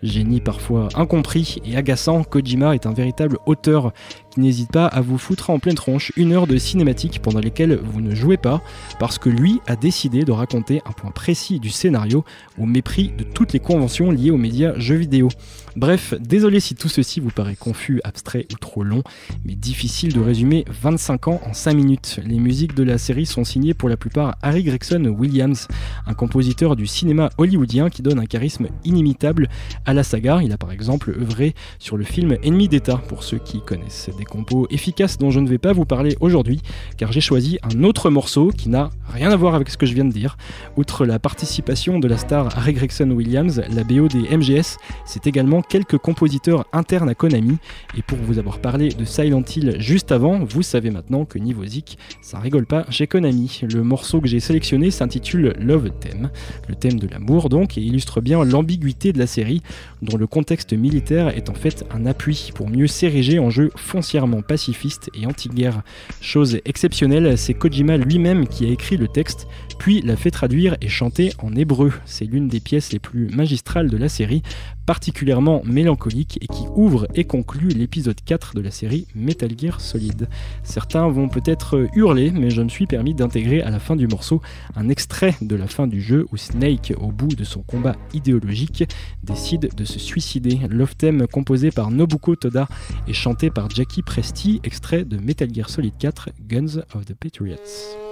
Génie 0.01 0.39
parfois 0.39 0.87
incompris 0.95 1.57
et 1.65 1.75
agaçant, 1.75 2.23
Kojima 2.23 2.75
est 2.75 2.85
un 2.85 2.93
véritable 2.93 3.37
auteur 3.45 3.91
qui 4.31 4.39
n'hésite 4.39 4.71
pas 4.71 4.85
à 4.85 5.01
vous 5.01 5.17
foutre 5.17 5.49
en 5.49 5.59
pleine 5.59 5.75
tronche 5.75 6.11
une 6.15 6.33
heure 6.33 6.47
de 6.47 6.57
cinématique 6.57 7.21
pendant 7.21 7.39
lesquelles 7.39 7.75
vous 7.75 8.01
ne 8.01 8.15
jouez 8.15 8.37
pas 8.37 8.61
parce 8.99 9.17
que 9.17 9.29
lui 9.29 9.59
a 9.67 9.75
décidé 9.75 10.23
de 10.23 10.31
raconter 10.31 10.81
un 10.85 10.91
point 10.91 11.11
précis 11.11 11.59
du 11.59 11.69
scénario 11.69 12.23
au 12.57 12.65
mépris 12.65 13.11
de 13.17 13.23
toutes 13.23 13.53
les 13.53 13.59
conventions 13.59 14.11
liées 14.11 14.31
aux 14.31 14.37
médias 14.37 14.77
jeux 14.77 14.95
vidéo. 14.95 15.29
Bref, 15.75 16.13
désolé 16.19 16.59
si 16.59 16.75
tout 16.75 16.89
ceci 16.89 17.19
vous 17.19 17.29
paraît 17.29 17.55
confus, 17.55 18.01
abstrait 18.03 18.45
ou 18.51 18.57
trop 18.57 18.83
long, 18.83 19.03
mais 19.45 19.55
difficile 19.55 20.13
de 20.13 20.19
résumer 20.19 20.65
25 20.81 21.27
ans 21.27 21.41
en 21.45 21.53
5 21.53 21.73
minutes. 21.73 22.19
De 22.67 22.83
la 22.83 22.97
série 22.97 23.25
sont 23.25 23.43
signées 23.43 23.73
pour 23.73 23.89
la 23.89 23.97
plupart 23.97 24.35
Harry 24.41 24.63
Gregson 24.63 25.03
Williams, 25.17 25.67
un 26.05 26.13
compositeur 26.13 26.75
du 26.75 26.87
cinéma 26.87 27.29
hollywoodien 27.37 27.89
qui 27.89 28.01
donne 28.01 28.19
un 28.19 28.25
charisme 28.25 28.67
inimitable 28.83 29.49
à 29.85 29.93
la 29.93 30.03
saga. 30.03 30.39
Il 30.43 30.51
a 30.51 30.57
par 30.57 30.71
exemple 30.71 31.15
œuvré 31.19 31.55
sur 31.79 31.97
le 31.97 32.03
film 32.03 32.37
Ennemi 32.43 32.67
d'État, 32.67 32.97
pour 32.97 33.23
ceux 33.23 33.37
qui 33.37 33.61
connaissent. 33.61 34.09
Des 34.17 34.25
compos 34.25 34.67
efficaces 34.69 35.17
dont 35.17 35.31
je 35.31 35.39
ne 35.39 35.47
vais 35.47 35.57
pas 35.57 35.73
vous 35.73 35.85
parler 35.85 36.17
aujourd'hui, 36.19 36.61
car 36.97 37.11
j'ai 37.11 37.21
choisi 37.21 37.59
un 37.63 37.83
autre 37.83 38.09
morceau 38.09 38.51
qui 38.55 38.69
n'a 38.69 38.89
rien 39.07 39.31
à 39.31 39.35
voir 39.35 39.55
avec 39.55 39.69
ce 39.69 39.77
que 39.77 39.85
je 39.85 39.93
viens 39.93 40.05
de 40.05 40.11
dire. 40.11 40.37
Outre 40.75 41.05
la 41.05 41.19
participation 41.19 41.99
de 41.99 42.07
la 42.07 42.17
star 42.17 42.57
Harry 42.57 42.73
Gregson 42.73 43.09
Williams, 43.11 43.61
la 43.69 43.83
BO 43.83 44.07
des 44.07 44.35
MGS, 44.35 44.77
c'est 45.05 45.27
également 45.27 45.61
quelques 45.61 45.97
compositeurs 45.97 46.65
internes 46.73 47.09
à 47.09 47.15
Konami. 47.15 47.57
Et 47.97 48.01
pour 48.01 48.17
vous 48.17 48.37
avoir 48.37 48.59
parlé 48.59 48.89
de 48.89 49.05
Silent 49.05 49.43
Hill 49.55 49.77
juste 49.79 50.11
avant, 50.11 50.39
vous 50.39 50.61
savez 50.61 50.91
maintenant 50.91 51.25
que 51.25 51.39
niveau 51.39 51.65
zik, 51.65 51.97
ça 52.21 52.39
rigole 52.49 52.65
pas 52.65 52.87
chez 52.89 53.05
Konami. 53.05 53.61
Le 53.61 53.83
morceau 53.83 54.21
que 54.21 54.27
j'ai 54.27 54.39
sélectionné 54.39 54.89
s'intitule 54.89 55.53
Love 55.59 55.91
Theme, 55.99 56.31
le 56.67 56.73
thème 56.73 56.99
de 56.99 57.07
l'amour 57.07 57.47
donc, 57.47 57.77
et 57.77 57.81
illustre 57.81 58.21
bien 58.21 58.43
l'ambiguïté 58.43 59.13
de 59.13 59.19
la 59.19 59.27
série, 59.27 59.61
dont 60.01 60.17
le 60.17 60.25
contexte 60.25 60.73
militaire 60.73 61.27
est 61.37 61.51
en 61.51 61.53
fait 61.53 61.85
un 61.91 62.07
appui 62.07 62.49
pour 62.55 62.67
mieux 62.67 62.87
s'ériger 62.87 63.37
en 63.37 63.51
jeu 63.51 63.69
foncièrement 63.75 64.41
pacifiste 64.41 65.11
et 65.13 65.27
anti-guerre. 65.27 65.83
Chose 66.21 66.59
exceptionnelle, 66.65 67.37
c'est 67.37 67.53
Kojima 67.53 67.97
lui-même 67.97 68.47
qui 68.47 68.65
a 68.65 68.69
écrit 68.69 68.97
le 68.97 69.07
texte, 69.07 69.45
puis 69.77 70.01
l'a 70.01 70.15
fait 70.15 70.31
traduire 70.31 70.75
et 70.81 70.87
chanter 70.87 71.33
en 71.37 71.55
hébreu. 71.55 71.93
C'est 72.05 72.25
l'une 72.25 72.47
des 72.47 72.59
pièces 72.59 72.91
les 72.91 72.99
plus 72.99 73.27
magistrales 73.29 73.91
de 73.91 73.97
la 73.97 74.09
série, 74.09 74.41
particulièrement 74.89 75.61
mélancolique 75.65 76.39
et 76.41 76.47
qui 76.47 76.63
ouvre 76.75 77.07
et 77.13 77.23
conclut 77.23 77.67
l'épisode 77.67 78.19
4 78.25 78.55
de 78.55 78.61
la 78.61 78.71
série 78.71 79.05
Metal 79.13 79.51
Gear 79.55 79.81
Solid. 79.81 80.27
Certains 80.63 81.07
vont 81.09 81.29
peut-être 81.29 81.87
hurler, 81.93 82.31
mais 82.31 82.49
je 82.49 82.63
me 82.63 82.69
suis 82.69 82.87
permis 82.87 83.13
d'intégrer 83.13 83.61
à 83.61 83.69
la 83.69 83.77
fin 83.77 83.95
du 83.95 84.07
morceau 84.07 84.41
un 84.75 84.89
extrait 84.89 85.35
de 85.41 85.55
la 85.55 85.67
fin 85.67 85.85
du 85.85 86.01
jeu 86.01 86.25
où 86.31 86.37
Snake, 86.37 86.91
au 86.99 87.11
bout 87.11 87.35
de 87.35 87.43
son 87.43 87.61
combat 87.61 87.97
idéologique, 88.15 88.83
décide 89.21 89.69
de 89.75 89.85
se 89.85 89.99
suicider. 89.99 90.57
Love 90.67 90.95
Theme 90.95 91.27
composé 91.27 91.69
par 91.69 91.91
Nobuko 91.91 92.35
Toda 92.35 92.67
et 93.07 93.13
chanté 93.13 93.51
par 93.51 93.69
Jackie 93.69 94.01
Presti, 94.01 94.59
extrait 94.63 95.05
de 95.05 95.17
Metal 95.17 95.53
Gear 95.53 95.69
Solid 95.69 95.93
4 95.99 96.31
Guns 96.47 96.79
of 96.95 97.05
the 97.05 97.13
Patriots. 97.13 98.08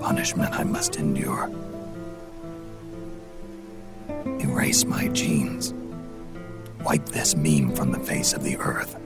Punishment 0.00 0.54
I 0.58 0.64
must 0.64 0.96
endure. 0.96 1.50
Erase 4.40 4.84
my 4.84 5.08
genes. 5.08 5.74
Wipe 6.84 7.04
this 7.06 7.36
meme 7.36 7.74
from 7.74 7.92
the 7.92 8.00
face 8.00 8.32
of 8.32 8.42
the 8.42 8.56
earth. 8.56 8.97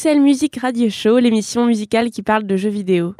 Pixel 0.00 0.22
Music 0.22 0.56
Radio 0.56 0.88
Show, 0.88 1.18
l'émission 1.18 1.66
musicale 1.66 2.10
qui 2.10 2.22
parle 2.22 2.44
de 2.44 2.56
jeux 2.56 2.70
vidéo. 2.70 3.14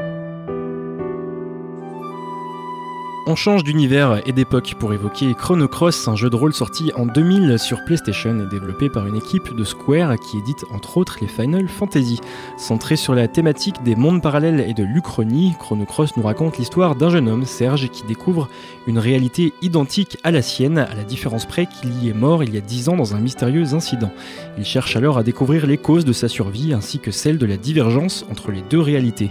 On 3.31 3.37
change 3.37 3.63
d'univers 3.63 4.21
et 4.27 4.33
d'époque 4.33 4.75
pour 4.77 4.93
évoquer 4.93 5.37
Chrono 5.37 5.69
Cross, 5.69 6.09
un 6.09 6.17
jeu 6.17 6.29
de 6.31 6.35
rôle 6.35 6.53
sorti 6.53 6.91
en 6.97 7.07
2000 7.07 7.61
sur 7.61 7.85
PlayStation 7.85 8.37
et 8.41 8.47
développé 8.47 8.89
par 8.89 9.07
une 9.07 9.15
équipe 9.15 9.55
de 9.55 9.63
Square 9.63 10.19
qui 10.19 10.39
édite 10.39 10.65
entre 10.73 10.97
autres 10.97 11.19
les 11.21 11.29
Final 11.29 11.69
Fantasy. 11.69 12.19
Centré 12.59 12.97
sur 12.97 13.15
la 13.15 13.29
thématique 13.29 13.85
des 13.85 13.95
mondes 13.95 14.21
parallèles 14.21 14.59
et 14.69 14.75
de 14.75 14.83
l'Uchronie, 14.83 15.55
Chrono 15.61 15.85
Cross 15.85 16.17
nous 16.17 16.25
raconte 16.25 16.59
l'histoire 16.59 16.97
d'un 16.97 17.09
jeune 17.09 17.29
homme, 17.29 17.45
Serge, 17.45 17.89
qui 17.91 18.03
découvre 18.03 18.49
une 18.89 18.99
réalité 18.99 19.53
identique 19.63 20.19
à 20.25 20.33
la 20.33 20.43
sienne, 20.43 20.79
à 20.79 20.97
la 20.97 21.05
différence 21.05 21.47
près 21.47 21.67
qu'il 21.67 22.03
y 22.03 22.09
est 22.09 22.15
mort 22.15 22.43
il 22.43 22.53
y 22.53 22.59
a 22.59 22.61
10 22.61 22.89
ans 22.89 22.97
dans 22.97 23.15
un 23.15 23.21
mystérieux 23.21 23.75
incident. 23.75 24.11
Il 24.59 24.65
cherche 24.65 24.97
alors 24.97 25.19
à 25.19 25.23
découvrir 25.23 25.69
les 25.69 25.79
causes 25.79 26.05
de 26.05 26.13
sa 26.13 26.27
survie 26.27 26.73
ainsi 26.73 26.99
que 26.99 27.13
celles 27.13 27.39
de 27.39 27.47
la 27.47 27.59
divergence 27.59 28.27
entre 28.29 28.51
les 28.51 28.63
deux 28.63 28.81
réalités. 28.81 29.31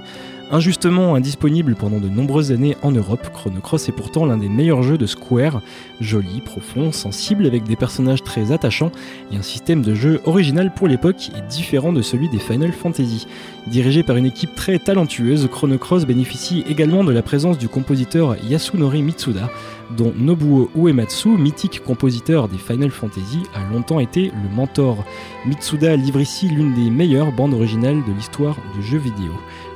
Injustement 0.51 1.13
indisponible 1.13 1.75
pendant 1.75 1.99
de 1.99 2.09
nombreuses 2.09 2.51
années 2.51 2.75
en 2.81 2.91
Europe, 2.91 3.29
Chrono 3.31 3.59
Cross 3.59 3.87
est 3.87 3.91
pourtant 3.91 4.25
l'un 4.25 4.37
des 4.37 4.49
meilleurs 4.49 4.81
jeux 4.81 4.97
de 4.97 5.05
Square, 5.05 5.61
joli, 6.01 6.41
profond, 6.41 6.91
sensible 6.91 7.45
avec 7.45 7.65
des 7.65 7.75
personnages 7.75 8.23
très 8.23 8.51
attachants 8.51 8.91
et 9.31 9.37
un 9.37 9.43
système 9.43 9.83
de 9.83 9.93
jeu 9.93 10.21
original 10.25 10.73
pour 10.73 10.87
l'époque 10.87 11.29
et 11.37 11.41
différent 11.47 11.93
de 11.93 12.01
celui 12.01 12.29
des 12.29 12.39
Final 12.39 12.71
Fantasy. 12.71 13.27
Dirigé 13.67 14.01
par 14.01 14.15
une 14.15 14.25
équipe 14.25 14.55
très 14.55 14.79
talentueuse, 14.79 15.47
Chrono 15.51 15.77
Cross 15.77 16.07
bénéficie 16.07 16.63
également 16.67 17.03
de 17.03 17.11
la 17.11 17.21
présence 17.21 17.59
du 17.59 17.69
compositeur 17.69 18.35
Yasunori 18.43 19.03
Mitsuda, 19.03 19.51
dont 19.95 20.13
Nobuo 20.17 20.71
Uematsu, 20.75 21.29
mythique 21.29 21.83
compositeur 21.83 22.47
des 22.47 22.57
Final 22.57 22.89
Fantasy, 22.89 23.43
a 23.53 23.71
longtemps 23.71 23.99
été 23.99 24.31
le 24.43 24.55
mentor. 24.55 25.05
Mitsuda 25.45 25.95
livre 25.95 26.21
ici 26.21 26.49
l'une 26.49 26.73
des 26.73 26.89
meilleures 26.89 27.31
bandes 27.31 27.53
originales 27.53 28.03
de 28.07 28.13
l'histoire 28.13 28.57
du 28.75 28.81
jeu 28.81 28.97
vidéo. 28.97 29.31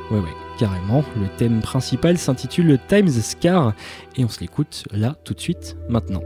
Ouais 0.09 0.19
ouais, 0.19 0.42
carrément. 0.57 1.03
Le 1.19 1.27
thème 1.37 1.61
principal 1.61 2.17
s'intitule 2.17 2.79
Times 2.87 3.09
Scar 3.09 3.73
et 4.15 4.25
on 4.25 4.29
se 4.29 4.39
l'écoute 4.39 4.85
là 4.91 5.15
tout 5.23 5.33
de 5.33 5.39
suite 5.39 5.75
maintenant. 5.89 6.21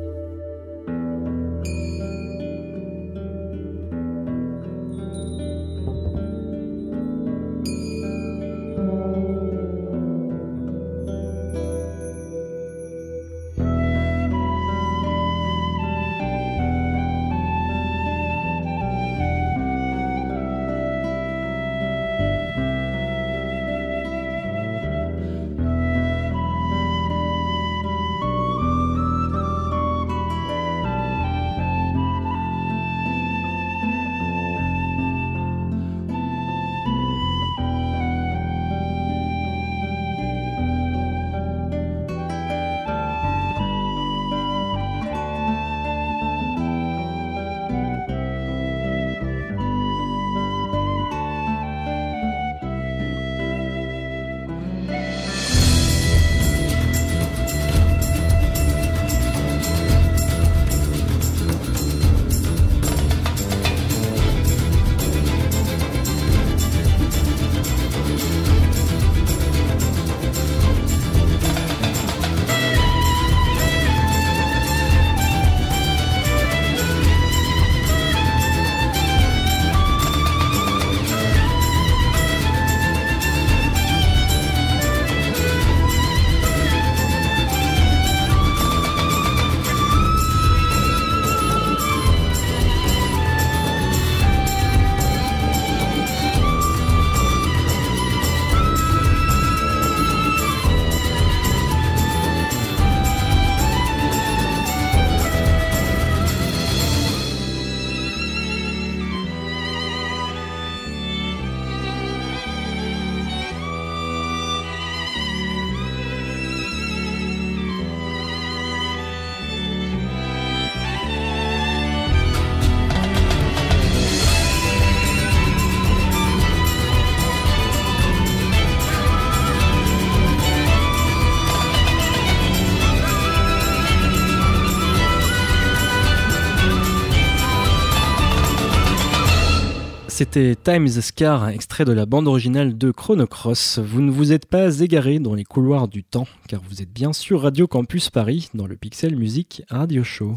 Times 140.64 141.02
Scar, 141.02 141.50
extrait 141.50 141.84
de 141.84 141.92
la 141.92 142.06
bande 142.06 142.28
originale 142.28 142.78
de 142.78 142.92
Chrono 142.92 143.26
Cross. 143.26 143.80
Vous 143.80 144.02
ne 144.02 144.12
vous 144.12 144.34
êtes 144.34 144.46
pas 144.46 144.80
égaré 144.82 145.18
dans 145.18 145.34
les 145.34 145.44
couloirs 145.44 145.88
du 145.88 146.04
temps, 146.04 146.28
car 146.48 146.62
vous 146.70 146.82
êtes 146.82 146.94
bien 146.94 147.12
sur 147.12 147.42
Radio 147.42 147.66
Campus 147.66 148.12
Paris, 148.12 148.50
dans 148.54 148.68
le 148.68 148.76
Pixel 148.76 149.16
Music 149.16 149.64
Radio 149.70 150.04
Show. 150.04 150.36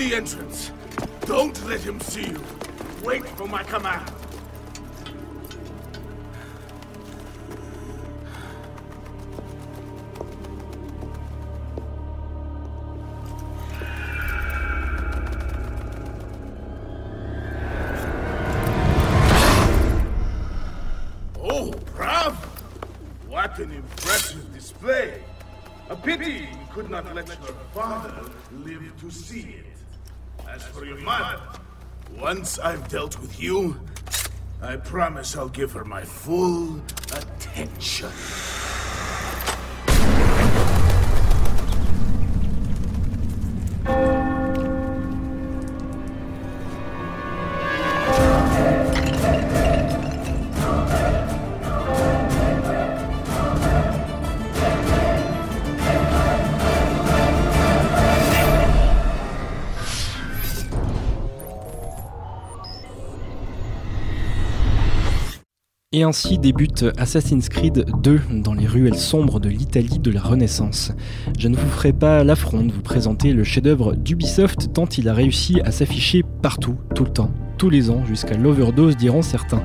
The 0.00 0.16
entrance. 0.16 0.72
Don't 1.26 1.62
let 1.66 1.80
him 1.80 2.00
see 2.00 2.28
you. 2.28 2.42
Wait 3.04 3.22
for 3.36 3.46
my 3.46 3.62
command. 3.64 4.10
Oh, 21.38 21.74
bravo! 21.94 22.36
What 23.28 23.58
an 23.58 23.72
impressive 23.72 24.54
display! 24.54 25.22
A 25.90 25.96
pity 25.96 26.48
you 26.52 26.66
could 26.72 26.88
not 26.88 27.14
let 27.14 27.28
your 27.28 27.36
father 27.74 28.30
live 28.64 28.98
to 29.00 29.10
see 29.10 29.40
it. 29.40 29.66
As 30.48 30.62
for 30.62 30.84
your 30.84 30.98
mother, 30.98 31.40
once 32.18 32.58
I've 32.58 32.88
dealt 32.88 33.20
with 33.20 33.40
you, 33.40 33.80
I 34.62 34.76
promise 34.76 35.36
I'll 35.36 35.48
give 35.48 35.72
her 35.72 35.84
my 35.84 36.02
full 36.02 36.80
attention. 37.12 38.10
Et 66.00 66.02
ainsi 66.02 66.38
débute 66.38 66.86
Assassin's 66.96 67.50
Creed 67.50 67.84
2 68.02 68.20
dans 68.42 68.54
les 68.54 68.66
ruelles 68.66 68.96
sombres 68.96 69.38
de 69.38 69.50
l'Italie 69.50 69.98
de 69.98 70.10
la 70.10 70.22
Renaissance. 70.22 70.92
Je 71.38 71.46
ne 71.46 71.56
vous 71.58 71.68
ferai 71.68 71.92
pas 71.92 72.24
l'affront 72.24 72.64
de 72.64 72.72
vous 72.72 72.80
présenter 72.80 73.34
le 73.34 73.44
chef-d'œuvre 73.44 73.94
d'Ubisoft 73.94 74.72
tant 74.72 74.86
il 74.86 75.10
a 75.10 75.12
réussi 75.12 75.60
à 75.60 75.70
s'afficher 75.70 76.22
partout, 76.40 76.76
tout 76.94 77.04
le 77.04 77.12
temps, 77.12 77.30
tous 77.58 77.68
les 77.68 77.90
ans, 77.90 78.02
jusqu'à 78.06 78.38
l'overdose 78.38 78.96
diront 78.96 79.20
certains. 79.20 79.62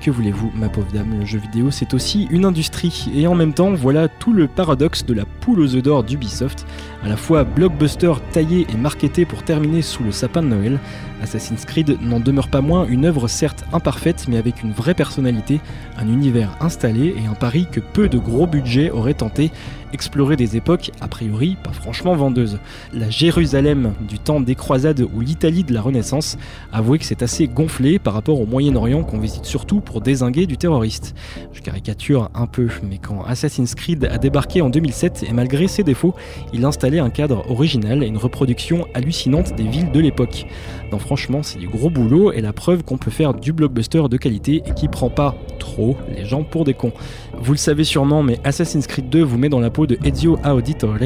Que 0.00 0.10
voulez-vous, 0.10 0.50
ma 0.56 0.68
pauvre 0.68 0.90
dame, 0.92 1.20
le 1.20 1.24
jeu 1.24 1.38
vidéo 1.38 1.70
c'est 1.70 1.94
aussi 1.94 2.26
une 2.32 2.44
industrie, 2.44 3.06
et 3.14 3.28
en 3.28 3.36
même 3.36 3.54
temps, 3.54 3.72
voilà 3.72 4.08
tout 4.08 4.32
le 4.32 4.48
paradoxe 4.48 5.06
de 5.06 5.14
la 5.14 5.26
poule 5.26 5.60
aux 5.60 5.76
œufs 5.76 5.82
d'or 5.82 6.02
d'Ubisoft, 6.02 6.66
à 7.02 7.08
la 7.08 7.16
fois 7.16 7.44
blockbuster 7.44 8.12
taillé 8.32 8.66
et 8.72 8.76
marketé 8.76 9.24
pour 9.24 9.42
terminer 9.42 9.82
sous 9.82 10.02
le 10.02 10.12
sapin 10.12 10.42
de 10.42 10.48
Noël, 10.48 10.78
Assassin's 11.22 11.64
Creed 11.64 11.98
n'en 12.02 12.20
demeure 12.20 12.48
pas 12.48 12.60
moins 12.60 12.86
une 12.86 13.04
œuvre 13.04 13.28
certes 13.28 13.64
imparfaite 13.72 14.26
mais 14.28 14.36
avec 14.36 14.62
une 14.62 14.72
vraie 14.72 14.94
personnalité, 14.94 15.60
un 15.96 16.08
univers 16.08 16.56
installé 16.60 17.14
et 17.16 17.26
un 17.26 17.34
pari 17.34 17.66
que 17.70 17.80
peu 17.80 18.08
de 18.08 18.18
gros 18.18 18.46
budgets 18.46 18.90
auraient 18.90 19.14
tenté, 19.14 19.50
explorer 19.92 20.36
des 20.36 20.56
époques 20.56 20.90
a 21.00 21.08
priori 21.08 21.56
pas 21.62 21.72
franchement 21.72 22.14
vendeuses. 22.14 22.58
La 22.92 23.10
Jérusalem 23.10 23.94
du 24.06 24.18
temps 24.18 24.40
des 24.40 24.54
croisades 24.54 25.06
ou 25.14 25.20
l'Italie 25.20 25.64
de 25.64 25.72
la 25.72 25.80
Renaissance, 25.80 26.36
avouez 26.72 26.98
que 26.98 27.04
c'est 27.04 27.22
assez 27.22 27.48
gonflé 27.48 27.98
par 27.98 28.14
rapport 28.14 28.40
au 28.40 28.46
Moyen-Orient 28.46 29.02
qu'on 29.02 29.18
visite 29.18 29.44
surtout 29.44 29.80
pour 29.80 30.00
désinguer 30.00 30.46
du 30.46 30.56
terroriste. 30.56 31.14
Je 31.52 31.60
caricature 31.60 32.30
un 32.34 32.46
peu, 32.46 32.68
mais 32.88 32.98
quand 32.98 33.24
Assassin's 33.24 33.74
Creed 33.74 34.04
a 34.04 34.18
débarqué 34.18 34.62
en 34.62 34.70
2007 34.70 35.24
et 35.28 35.32
malgré 35.32 35.68
ses 35.68 35.84
défauts, 35.84 36.14
il 36.52 36.60
un 36.96 37.10
cadre 37.10 37.44
original 37.50 38.02
et 38.02 38.06
une 38.06 38.16
reproduction 38.16 38.86
hallucinante 38.94 39.54
des 39.54 39.64
villes 39.64 39.92
de 39.92 40.00
l'époque. 40.00 40.46
Non, 40.90 40.98
franchement, 40.98 41.42
c'est 41.42 41.58
du 41.58 41.68
gros 41.68 41.90
boulot 41.90 42.32
et 42.32 42.40
la 42.40 42.54
preuve 42.54 42.82
qu'on 42.82 42.96
peut 42.96 43.10
faire 43.10 43.34
du 43.34 43.52
blockbuster 43.52 44.08
de 44.08 44.16
qualité 44.16 44.62
et 44.66 44.72
qui 44.74 44.88
prend 44.88 45.10
pas 45.10 45.36
trop 45.58 45.98
les 46.16 46.24
gens 46.24 46.42
pour 46.42 46.64
des 46.64 46.72
cons. 46.72 46.92
Vous 47.40 47.52
le 47.52 47.58
savez 47.58 47.84
sûrement, 47.84 48.22
mais 48.22 48.40
Assassin's 48.42 48.86
Creed 48.86 49.08
2 49.10 49.22
vous 49.22 49.38
met 49.38 49.48
dans 49.48 49.60
la 49.60 49.70
peau 49.70 49.86
de 49.86 49.96
Ezio 50.04 50.38
Auditore, 50.44 50.96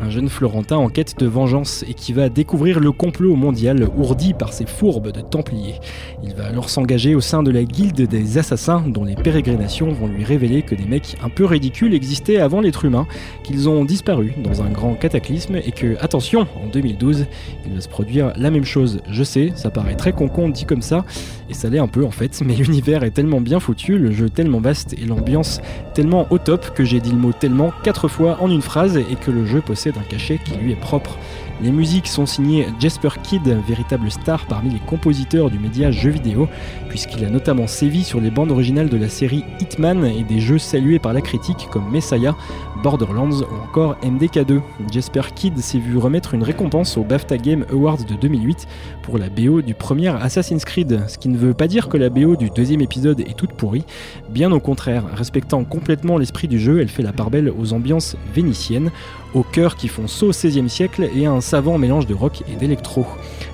un 0.00 0.10
jeune 0.10 0.28
Florentin 0.28 0.76
en 0.76 0.88
quête 0.88 1.18
de 1.18 1.26
vengeance 1.26 1.84
et 1.88 1.94
qui 1.94 2.12
va 2.12 2.28
découvrir 2.28 2.80
le 2.80 2.90
complot 2.90 3.36
mondial 3.36 3.88
ourdi 3.96 4.34
par 4.34 4.52
ses 4.52 4.66
fourbes 4.66 5.12
de 5.12 5.20
Templiers. 5.20 5.78
Il 6.24 6.34
va 6.34 6.46
alors 6.46 6.70
s'engager 6.70 7.14
au 7.14 7.20
sein 7.20 7.44
de 7.44 7.52
la 7.52 7.62
guilde 7.62 8.02
des 8.02 8.38
assassins, 8.38 8.82
dont 8.88 9.04
les 9.04 9.14
pérégrinations 9.14 9.92
vont 9.92 10.08
lui 10.08 10.24
révéler 10.24 10.62
que 10.62 10.74
des 10.74 10.84
mecs 10.84 11.16
un 11.22 11.28
peu 11.28 11.44
ridicules 11.44 11.94
existaient 11.94 12.38
avant 12.38 12.60
l'être 12.60 12.84
humain, 12.84 13.06
qu'ils 13.44 13.68
ont 13.68 13.84
disparu 13.84 14.34
dans 14.42 14.62
un 14.62 14.70
grand 14.70 14.94
cataclysme 14.94 15.56
et 15.56 15.70
que, 15.70 15.96
attention, 16.00 16.48
en 16.62 16.66
2012, 16.66 17.26
il 17.64 17.74
va 17.74 17.80
se 17.80 17.88
produire 17.88 18.32
la 18.36 18.50
même 18.50 18.64
chose. 18.64 19.00
Je 19.08 19.22
sais, 19.22 19.52
ça 19.54 19.70
paraît 19.70 19.94
très 19.94 20.12
concon 20.12 20.48
dit 20.48 20.64
comme 20.64 20.82
ça, 20.82 21.04
et 21.48 21.54
ça 21.54 21.68
l'est 21.68 21.78
un 21.78 21.88
peu 21.88 22.04
en 22.04 22.10
fait, 22.10 22.42
mais 22.44 22.54
l'univers 22.54 23.04
est 23.04 23.12
tellement 23.12 23.40
bien 23.40 23.60
foutu, 23.60 23.98
le 23.98 24.10
jeu 24.10 24.28
tellement 24.28 24.60
vaste 24.60 24.94
et 24.94 25.04
l'ambiance 25.06 25.60
tellement 25.94 26.26
au 26.30 26.38
top 26.38 26.74
que 26.74 26.84
j'ai 26.84 27.00
dit 27.00 27.10
le 27.10 27.16
mot 27.16 27.32
tellement 27.32 27.72
quatre 27.82 28.08
fois 28.08 28.38
en 28.40 28.50
une 28.50 28.62
phrase 28.62 28.96
et 28.96 29.16
que 29.16 29.30
le 29.30 29.46
jeu 29.46 29.60
possède 29.60 29.96
un 29.98 30.02
cachet 30.02 30.38
qui 30.44 30.52
lui 30.56 30.72
est 30.72 30.80
propre. 30.80 31.18
Les 31.62 31.72
musiques 31.72 32.06
sont 32.06 32.26
signées 32.26 32.66
Jasper 32.78 33.08
Kidd, 33.22 33.48
véritable 33.66 34.10
star 34.10 34.44
parmi 34.46 34.70
les 34.70 34.78
compositeurs 34.78 35.50
du 35.50 35.58
média 35.58 35.90
jeu 35.90 36.10
vidéo, 36.10 36.48
puisqu'il 36.90 37.24
a 37.24 37.30
notamment 37.30 37.66
sévi 37.66 38.04
sur 38.04 38.20
les 38.20 38.30
bandes 38.30 38.50
originales 38.50 38.90
de 38.90 38.96
la 38.98 39.08
série 39.08 39.42
Hitman 39.60 40.04
et 40.04 40.22
des 40.22 40.38
jeux 40.38 40.58
salués 40.58 40.98
par 40.98 41.14
la 41.14 41.22
critique 41.22 41.68
comme 41.70 41.90
Messiah, 41.90 42.36
Borderlands 42.82 43.40
ou 43.40 43.64
encore 43.64 43.96
MDK2. 44.02 44.60
Jasper 44.92 45.22
Kidd 45.34 45.58
s'est 45.58 45.78
vu 45.78 45.96
remettre 45.96 46.34
une 46.34 46.42
récompense 46.42 46.98
au 46.98 47.04
BAFTA 47.04 47.38
Game 47.38 47.64
Awards 47.72 48.04
de 48.04 48.14
2008 48.14 48.68
pour 49.02 49.16
la 49.16 49.30
BO 49.30 49.62
du 49.62 49.72
premier 49.72 50.08
Assassin's 50.08 50.64
Creed, 50.64 51.04
ce 51.08 51.16
qui 51.16 51.30
ne 51.30 51.38
veut 51.38 51.54
pas 51.54 51.68
dire 51.68 51.88
que 51.88 51.96
la 51.96 52.10
BO 52.10 52.36
du 52.36 52.50
deuxième 52.50 52.82
épisode 52.82 53.20
est 53.20 53.36
toute 53.36 53.54
pourrie, 53.54 53.86
bien 54.28 54.52
au 54.52 54.60
contraire, 54.60 55.04
respectant 55.14 55.64
complètement 55.64 56.18
l'esprit 56.18 56.48
du 56.48 56.58
jeu, 56.58 56.80
elle 56.80 56.88
fait 56.88 57.02
la 57.02 57.12
part 57.12 57.30
belle 57.30 57.50
aux 57.58 57.72
ambiances 57.72 58.16
vénitiennes, 58.34 58.90
aux 59.36 59.42
chœurs 59.42 59.76
qui 59.76 59.88
font 59.88 60.08
saut 60.08 60.28
au 60.28 60.30
XVIe 60.30 60.68
siècle 60.70 61.10
et 61.14 61.26
un 61.26 61.42
savant 61.42 61.76
mélange 61.76 62.06
de 62.06 62.14
rock 62.14 62.42
et 62.50 62.56
d'électro. 62.56 63.06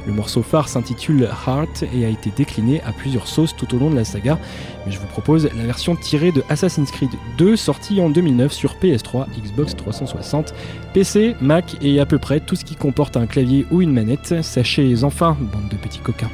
Le 0.06 0.12
morceau 0.12 0.42
phare 0.42 0.68
s'intitule 0.68 1.28
Heart 1.46 1.84
et 1.92 2.04
a 2.04 2.08
été 2.08 2.30
décliné 2.30 2.80
à 2.82 2.92
plusieurs 2.92 3.26
sauces 3.26 3.54
tout 3.56 3.74
au 3.74 3.78
long 3.78 3.90
de 3.90 3.96
la 3.96 4.04
saga, 4.04 4.38
mais 4.86 4.92
je 4.92 5.00
vous 5.00 5.06
propose 5.06 5.48
la 5.56 5.64
version 5.64 5.96
tirée 5.96 6.30
de 6.30 6.44
Assassin's 6.48 6.90
Creed 6.92 7.10
2 7.36 7.56
sortie 7.56 8.00
en 8.00 8.10
2009 8.10 8.52
sur 8.52 8.74
PS3, 8.76 9.26
Xbox 9.36 9.74
360, 9.74 10.54
PC, 10.94 11.34
Mac 11.40 11.76
et 11.82 11.98
à 11.98 12.06
peu 12.06 12.18
près 12.18 12.38
tout 12.38 12.54
ce 12.54 12.64
qui 12.64 12.76
comporte 12.76 13.16
un 13.16 13.26
clavier 13.26 13.66
ou 13.72 13.82
une 13.82 13.92
manette. 13.92 14.42
Sachez 14.42 15.02
enfin, 15.02 15.36
bande 15.40 15.68
de 15.68 15.76
petits 15.76 15.98
coquins, 15.98 16.30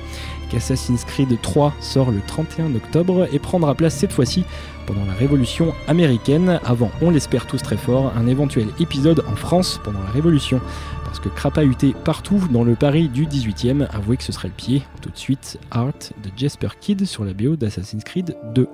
qu'Assassin's 0.51 1.05
Creed 1.05 1.41
3 1.41 1.73
sort 1.81 2.11
le 2.11 2.21
31 2.27 2.75
octobre 2.75 3.27
et 3.33 3.39
prendra 3.39 3.75
place 3.75 3.95
cette 3.95 4.13
fois-ci 4.13 4.45
pendant 4.89 5.05
la 5.05 5.13
Révolution 5.13 5.75
américaine, 5.87 6.59
avant, 6.65 6.91
on 7.03 7.11
l'espère 7.11 7.47
tous 7.47 7.63
très 7.63 7.77
fort, 7.77 8.11
un 8.17 8.27
éventuel 8.27 8.69
épisode 8.81 9.23
en 9.31 9.37
France 9.37 9.79
pendant 9.85 10.01
la 10.01 10.11
Révolution. 10.11 10.63
Parce 11.05 11.21
que 11.21 11.29
crapahuté 11.29 11.95
partout 12.05 12.41
dans 12.51 12.65
le 12.65 12.75
Paris 12.75 13.09
du 13.09 13.27
18e, 13.27 13.87
avouez 13.91 14.17
que 14.17 14.23
ce 14.23 14.33
serait 14.33 14.49
le 14.49 14.55
pied. 14.55 14.83
Tout 15.03 15.11
de 15.11 15.19
suite, 15.19 15.61
Art 15.71 15.93
de 15.93 16.31
Jasper 16.37 16.69
Kidd 16.81 17.05
sur 17.05 17.25
la 17.25 17.35
BO 17.35 17.57
d'Assassin's 17.57 18.03
Creed 18.03 18.35
2. 18.55 18.67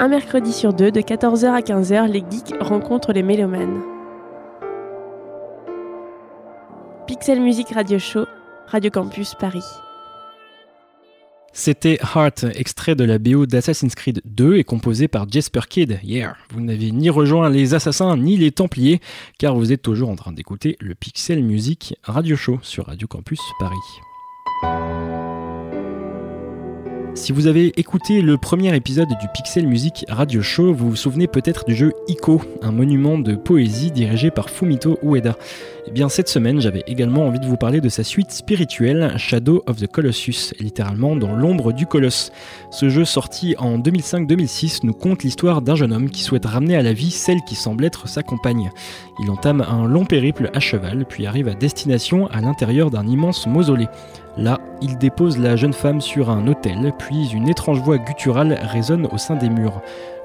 Un 0.00 0.06
mercredi 0.06 0.52
sur 0.52 0.72
deux, 0.72 0.92
de 0.92 1.00
14h 1.00 1.46
à 1.46 1.60
15h, 1.60 2.06
les 2.06 2.20
geeks 2.20 2.54
rencontrent 2.60 3.12
les 3.12 3.24
mélomanes. 3.24 3.82
Pixel 7.08 7.40
Music 7.40 7.70
Radio 7.70 7.98
Show, 7.98 8.24
Radio 8.68 8.92
Campus 8.92 9.34
Paris. 9.34 9.64
C'était 11.52 11.98
Heart, 12.14 12.44
extrait 12.54 12.94
de 12.94 13.02
la 13.02 13.18
BO 13.18 13.46
d'Assassin's 13.46 13.96
Creed 13.96 14.20
2 14.24 14.58
et 14.58 14.62
composé 14.62 15.08
par 15.08 15.28
Jasper 15.28 15.62
Kidd. 15.68 15.98
Yeah, 16.04 16.36
vous 16.50 16.60
n'avez 16.60 16.92
ni 16.92 17.10
rejoint 17.10 17.50
les 17.50 17.74
assassins 17.74 18.16
ni 18.16 18.36
les 18.36 18.52
templiers, 18.52 19.00
car 19.38 19.56
vous 19.56 19.72
êtes 19.72 19.82
toujours 19.82 20.10
en 20.10 20.16
train 20.16 20.30
d'écouter 20.30 20.76
le 20.78 20.94
Pixel 20.94 21.42
Music 21.42 21.96
Radio 22.04 22.36
Show 22.36 22.60
sur 22.62 22.86
Radio 22.86 23.08
Campus 23.08 23.40
Paris. 23.58 23.74
Si 27.18 27.32
vous 27.32 27.48
avez 27.48 27.72
écouté 27.78 28.22
le 28.22 28.38
premier 28.38 28.74
épisode 28.76 29.08
du 29.08 29.26
Pixel 29.34 29.66
Music 29.66 30.04
Radio 30.08 30.40
Show, 30.40 30.72
vous 30.72 30.90
vous 30.90 30.96
souvenez 30.96 31.26
peut-être 31.26 31.64
du 31.66 31.74
jeu 31.74 31.92
Ico, 32.06 32.40
un 32.62 32.70
monument 32.70 33.18
de 33.18 33.34
poésie 33.34 33.90
dirigé 33.90 34.30
par 34.30 34.48
Fumito 34.48 35.00
Ueda. 35.02 35.36
Eh 35.88 35.90
bien, 35.90 36.10
cette 36.10 36.28
semaine, 36.28 36.60
j'avais 36.60 36.84
également 36.86 37.26
envie 37.26 37.40
de 37.40 37.46
vous 37.46 37.56
parler 37.56 37.80
de 37.80 37.88
sa 37.88 38.04
suite 38.04 38.30
spirituelle, 38.30 39.14
Shadow 39.16 39.62
of 39.66 39.78
the 39.78 39.86
Colossus, 39.86 40.52
littéralement 40.60 41.16
dans 41.16 41.34
l'ombre 41.34 41.72
du 41.72 41.86
colosse. 41.86 42.30
Ce 42.70 42.90
jeu 42.90 43.06
sorti 43.06 43.54
en 43.56 43.78
2005-2006 43.78 44.80
nous 44.82 44.92
conte 44.92 45.22
l'histoire 45.22 45.62
d'un 45.62 45.76
jeune 45.76 45.94
homme 45.94 46.10
qui 46.10 46.22
souhaite 46.22 46.44
ramener 46.44 46.76
à 46.76 46.82
la 46.82 46.92
vie 46.92 47.10
celle 47.10 47.40
qui 47.40 47.54
semble 47.54 47.86
être 47.86 48.06
sa 48.06 48.22
compagne. 48.22 48.70
Il 49.24 49.30
entame 49.30 49.62
un 49.62 49.88
long 49.88 50.04
périple 50.04 50.50
à 50.52 50.60
cheval, 50.60 51.06
puis 51.06 51.24
arrive 51.24 51.48
à 51.48 51.54
destination 51.54 52.26
à 52.26 52.42
l'intérieur 52.42 52.90
d'un 52.90 53.06
immense 53.06 53.46
mausolée. 53.46 53.88
Là, 54.36 54.60
il 54.82 54.98
dépose 54.98 55.38
la 55.38 55.56
jeune 55.56 55.72
femme 55.72 56.02
sur 56.02 56.28
un 56.28 56.48
autel, 56.48 56.92
puis 56.98 57.30
une 57.32 57.48
étrange 57.48 57.80
voix 57.80 57.96
gutturale 57.96 58.58
résonne 58.60 59.08
au 59.10 59.16
sein 59.16 59.36
des 59.36 59.48
murs. 59.48 59.80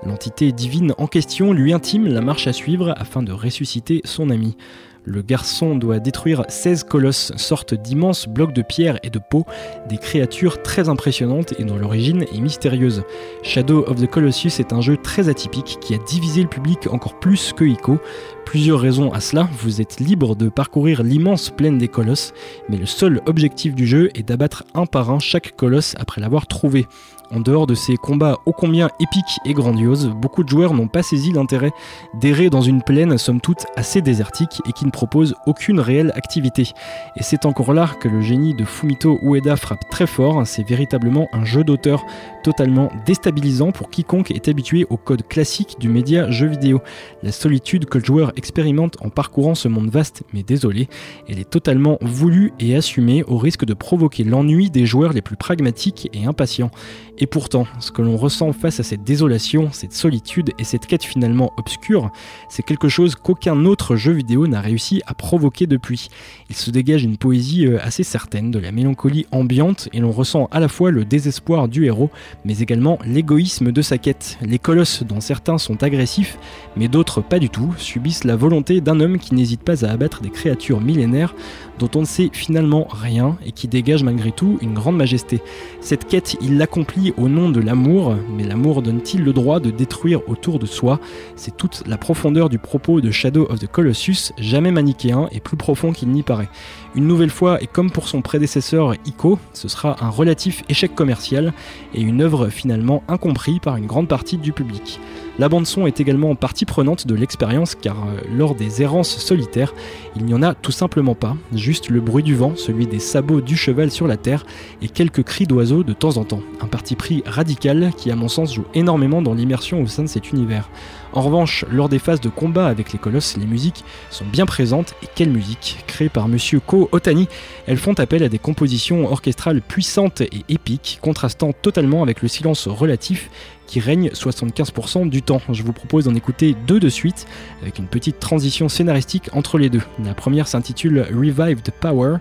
L'entité 0.05 0.51
divine 0.51 0.93
en 0.97 1.07
question 1.07 1.53
lui 1.53 1.71
intime 1.71 2.07
la 2.07 2.19
marche 2.19 2.47
à 2.47 2.53
suivre 2.53 2.93
afin 2.97 3.23
de 3.23 3.31
ressusciter 3.31 4.01
son 4.03 4.29
ami. 4.29 4.57
Le 5.05 5.21
garçon 5.21 5.75
doit 5.75 5.99
détruire 5.99 6.45
16 6.47 6.85
colosses, 6.85 7.33
sortes 7.35 7.73
d'immenses 7.73 8.27
blocs 8.27 8.53
de 8.53 8.61
pierre 8.61 8.99
et 9.03 9.09
de 9.09 9.19
peau, 9.19 9.45
des 9.89 9.97
créatures 9.97 10.61
très 10.63 10.87
impressionnantes 10.87 11.53
et 11.59 11.65
dont 11.65 11.77
l'origine 11.77 12.23
est 12.23 12.39
mystérieuse. 12.39 13.03
Shadow 13.43 13.83
of 13.87 14.01
the 14.01 14.09
Colossus 14.09 14.59
est 14.59 14.71
un 14.71 14.79
jeu 14.79 14.95
très 14.95 15.27
atypique 15.27 15.77
qui 15.81 15.93
a 15.93 15.97
divisé 15.97 16.41
le 16.41 16.47
public 16.47 16.87
encore 16.89 17.19
plus 17.19 17.51
que 17.51 17.65
Ico. 17.65 17.99
Plusieurs 18.45 18.79
raisons 18.79 19.11
à 19.11 19.19
cela, 19.19 19.49
vous 19.59 19.81
êtes 19.81 19.99
libre 19.99 20.35
de 20.35 20.47
parcourir 20.47 21.03
l'immense 21.03 21.49
plaine 21.49 21.77
des 21.77 21.87
colosses, 21.89 22.33
mais 22.69 22.77
le 22.77 22.85
seul 22.85 23.21
objectif 23.25 23.75
du 23.75 23.85
jeu 23.85 24.09
est 24.15 24.23
d'abattre 24.23 24.63
un 24.73 24.85
par 24.85 25.11
un 25.11 25.19
chaque 25.19 25.55
colosse 25.55 25.95
après 25.97 26.21
l'avoir 26.21 26.47
trouvé. 26.47 26.87
En 27.31 27.39
dehors 27.39 27.67
de 27.67 27.75
ces 27.75 27.97
combats 27.97 28.39
ô 28.45 28.51
combien 28.51 28.89
épiques 28.99 29.39
et 29.45 29.53
grandioses, 29.53 30.07
beaucoup 30.07 30.43
de 30.43 30.49
joueurs 30.49 30.73
n'ont 30.73 30.87
pas 30.87 31.03
saisi 31.03 31.31
l'intérêt 31.31 31.71
d'errer 32.13 32.49
dans 32.49 32.61
une 32.61 32.81
plaine 32.81 33.17
somme 33.17 33.41
toute 33.41 33.65
assez 33.75 34.01
désertique 34.01 34.61
et 34.67 34.71
qui 34.71 34.85
ne 34.85 34.91
propose 34.91 35.35
aucune 35.47 35.79
réelle 35.79 36.11
activité. 36.15 36.69
Et 37.15 37.23
c'est 37.23 37.45
encore 37.45 37.73
là 37.73 37.89
que 37.99 38.07
le 38.07 38.21
génie 38.21 38.53
de 38.53 38.65
Fumito 38.65 39.19
Ueda 39.23 39.55
frappe 39.55 39.89
très 39.89 40.07
fort, 40.07 40.45
c'est 40.45 40.67
véritablement 40.67 41.27
un 41.33 41.45
jeu 41.45 41.63
d'auteur 41.63 42.05
totalement 42.43 42.91
déstabilisant 43.05 43.71
pour 43.71 43.89
quiconque 43.89 44.31
est 44.31 44.47
habitué 44.47 44.85
au 44.89 44.97
code 44.97 45.27
classique 45.27 45.77
du 45.79 45.89
média 45.89 46.29
jeu 46.29 46.47
vidéo. 46.47 46.81
La 47.23 47.31
solitude 47.31 47.85
que 47.85 47.97
le 47.97 48.03
joueur 48.03 48.33
expérimente 48.35 48.97
en 49.01 49.09
parcourant 49.09 49.55
ce 49.55 49.67
monde 49.67 49.89
vaste 49.89 50.23
mais 50.33 50.43
désolé, 50.43 50.89
elle 51.27 51.39
est 51.39 51.49
totalement 51.49 51.97
voulue 52.01 52.53
et 52.59 52.75
assumée 52.75 53.23
au 53.23 53.37
risque 53.37 53.65
de 53.65 53.73
provoquer 53.73 54.23
l'ennui 54.23 54.69
des 54.69 54.85
joueurs 54.85 55.13
les 55.13 55.21
plus 55.21 55.37
pragmatiques 55.37 56.09
et 56.13 56.25
impatients. 56.25 56.71
Et 57.19 57.27
pourtant, 57.27 57.67
ce 57.79 57.91
que 57.91 58.01
l'on 58.01 58.17
ressent 58.17 58.53
face 58.53 58.79
à 58.79 58.83
cette 58.83 59.03
désolation, 59.03 59.69
cette 59.71 59.93
solitude 59.93 60.51
et 60.57 60.63
cette 60.63 60.87
quête 60.87 61.03
finalement 61.03 61.53
obscure, 61.57 62.11
c'est 62.49 62.63
quelque 62.63 62.89
chose 62.89 63.13
qu'aucun 63.15 63.65
autre 63.65 63.95
jeu 63.95 64.13
vidéo 64.13 64.47
n'a 64.47 64.61
réussi 64.61 65.03
à 65.05 65.13
provoquer 65.13 65.67
depuis. 65.67 66.07
Il 66.49 66.55
se 66.55 66.71
dégage 66.71 67.03
une 67.03 67.17
poésie 67.17 67.67
euh, 67.67 67.77
assez 67.83 68.03
certaine, 68.03 68.49
de 68.49 68.57
la 68.57 68.71
mélancolie 68.71 69.27
ambiante, 69.31 69.89
et 69.93 69.99
l'on 69.99 70.11
ressent 70.11 70.47
à 70.51 70.59
la 70.59 70.67
fois 70.67 70.89
le 70.89 71.05
désespoir 71.05 71.67
du 71.67 71.85
héros, 71.85 72.09
mais 72.45 72.59
également 72.59 72.97
l'égoïsme 73.05 73.71
de 73.71 73.81
sa 73.83 73.99
quête. 73.99 74.39
Les 74.41 74.59
colosses, 74.59 75.03
dont 75.03 75.21
certains 75.21 75.59
sont 75.59 75.83
agressifs, 75.83 76.39
mais 76.75 76.87
d'autres 76.87 77.21
pas 77.21 77.37
du 77.37 77.49
tout, 77.49 77.73
subissent 77.77 78.23
la 78.23 78.35
volonté 78.35 78.81
d'un 78.81 78.99
homme 78.99 79.19
qui 79.19 79.35
n'hésite 79.35 79.61
pas 79.61 79.85
à 79.85 79.91
abattre 79.91 80.21
des 80.21 80.31
créatures 80.31 80.81
millénaires 80.81 81.35
dont 81.79 81.89
on 81.95 82.01
ne 82.01 82.05
sait 82.05 82.29
finalement 82.31 82.87
rien 82.89 83.37
et 83.45 83.51
qui 83.51 83.67
dégage 83.67 84.03
malgré 84.03 84.31
tout 84.31 84.57
une 84.61 84.73
grande 84.73 84.97
majesté. 84.97 85.41
Cette 85.81 86.07
quête, 86.07 86.37
il 86.41 86.57
l'accomplit 86.57 87.13
au 87.17 87.27
nom 87.27 87.49
de 87.49 87.59
l'amour, 87.59 88.15
mais 88.35 88.43
l'amour 88.43 88.81
donne-t-il 88.81 89.23
le 89.23 89.33
droit 89.33 89.59
de 89.59 89.71
détruire 89.71 90.21
autour 90.27 90.59
de 90.59 90.65
soi? 90.65 90.99
C'est 91.35 91.57
toute 91.57 91.83
la 91.87 91.97
profondeur 91.97 92.49
du 92.49 92.59
propos 92.59 93.01
de 93.01 93.11
Shadow 93.11 93.47
of 93.49 93.59
the 93.59 93.67
Colossus, 93.67 94.33
jamais 94.37 94.71
manichéen 94.71 95.27
et 95.31 95.39
plus 95.39 95.57
profond 95.57 95.91
qu'il 95.91 96.09
n'y 96.09 96.23
paraît. 96.23 96.49
Une 96.95 97.07
nouvelle 97.07 97.31
fois, 97.31 97.59
et 97.59 97.65
comme 97.65 97.89
pour 97.89 98.07
son 98.07 98.21
prédécesseur 98.21 98.93
Ico, 99.05 99.39
ce 99.53 99.67
sera 99.67 99.95
un 100.05 100.09
relatif 100.09 100.63
échec 100.69 100.93
commercial 100.93 101.51
et 101.95 102.01
une 102.01 102.21
œuvre 102.21 102.49
finalement 102.49 103.01
incomprise 103.07 103.57
par 103.57 103.77
une 103.77 103.87
grande 103.87 104.07
partie 104.07 104.37
du 104.37 104.53
public. 104.53 104.99
La 105.39 105.49
bande-son 105.49 105.87
est 105.87 105.99
également 105.99 106.35
partie 106.35 106.65
prenante 106.65 107.07
de 107.07 107.15
l'expérience 107.15 107.73
car 107.73 107.97
euh, 108.05 108.21
lors 108.37 108.53
des 108.53 108.83
errances 108.83 109.17
solitaires, 109.17 109.73
il 110.15 110.25
n'y 110.25 110.35
en 110.35 110.43
a 110.43 110.53
tout 110.53 110.71
simplement 110.71 111.15
pas, 111.15 111.35
juste 111.51 111.89
le 111.89 111.99
bruit 111.99 112.21
du 112.21 112.35
vent, 112.35 112.53
celui 112.55 112.85
des 112.85 112.99
sabots 112.99 113.41
du 113.41 113.57
cheval 113.57 113.89
sur 113.89 114.05
la 114.05 114.17
terre 114.17 114.45
et 114.83 114.87
quelques 114.87 115.23
cris 115.23 115.47
d'oiseaux 115.47 115.83
de 115.83 115.93
temps 115.93 116.17
en 116.17 116.25
temps. 116.25 116.41
Un 116.61 116.67
parti 116.67 116.95
pris 116.95 117.23
radical 117.25 117.91
qui 117.97 118.11
à 118.11 118.15
mon 118.15 118.27
sens 118.27 118.53
joue 118.53 118.65
énormément 118.75 119.23
dans 119.23 119.33
l'immersion 119.33 119.81
au 119.81 119.87
sein 119.87 120.03
de 120.03 120.07
cet 120.07 120.31
univers. 120.31 120.69
En 121.13 121.21
revanche, 121.21 121.63
lors 121.71 121.89
des 121.89 121.99
phases 121.99 122.21
de 122.21 122.29
combat 122.29 122.67
avec 122.67 122.91
les 122.91 122.97
colosses, 122.97 123.37
les 123.37 123.45
musiques 123.45 123.85
sont 124.09 124.25
bien 124.25 124.47
présentes 124.47 124.95
et 125.03 125.07
quelle 125.13 125.29
musique 125.29 125.83
Créées 125.85 126.09
par 126.09 126.27
monsieur 126.27 126.59
Ko 126.59 126.89
Otani, 126.91 127.27
elles 127.67 127.77
font 127.77 127.93
appel 127.93 128.23
à 128.23 128.29
des 128.29 128.39
compositions 128.39 129.11
orchestrales 129.11 129.61
puissantes 129.61 130.21
et 130.21 130.43
épiques, 130.49 130.97
contrastant 131.01 131.53
totalement 131.53 132.01
avec 132.01 132.23
le 132.23 132.27
silence 132.27 132.67
relatif 132.67 133.29
qui 133.67 133.79
règne 133.79 134.09
75% 134.09 135.09
du 135.09 135.21
temps. 135.21 135.41
Je 135.51 135.63
vous 135.63 135.73
propose 135.73 136.05
d'en 136.05 136.15
écouter 136.15 136.55
deux 136.67 136.79
de 136.79 136.89
suite, 136.89 137.25
avec 137.61 137.79
une 137.79 137.87
petite 137.87 138.19
transition 138.19 138.69
scénaristique 138.69 139.29
entre 139.33 139.57
les 139.57 139.69
deux. 139.69 139.81
La 140.03 140.13
première 140.13 140.47
s'intitule 140.47 141.05
Revived 141.13 141.71
Power 141.79 142.17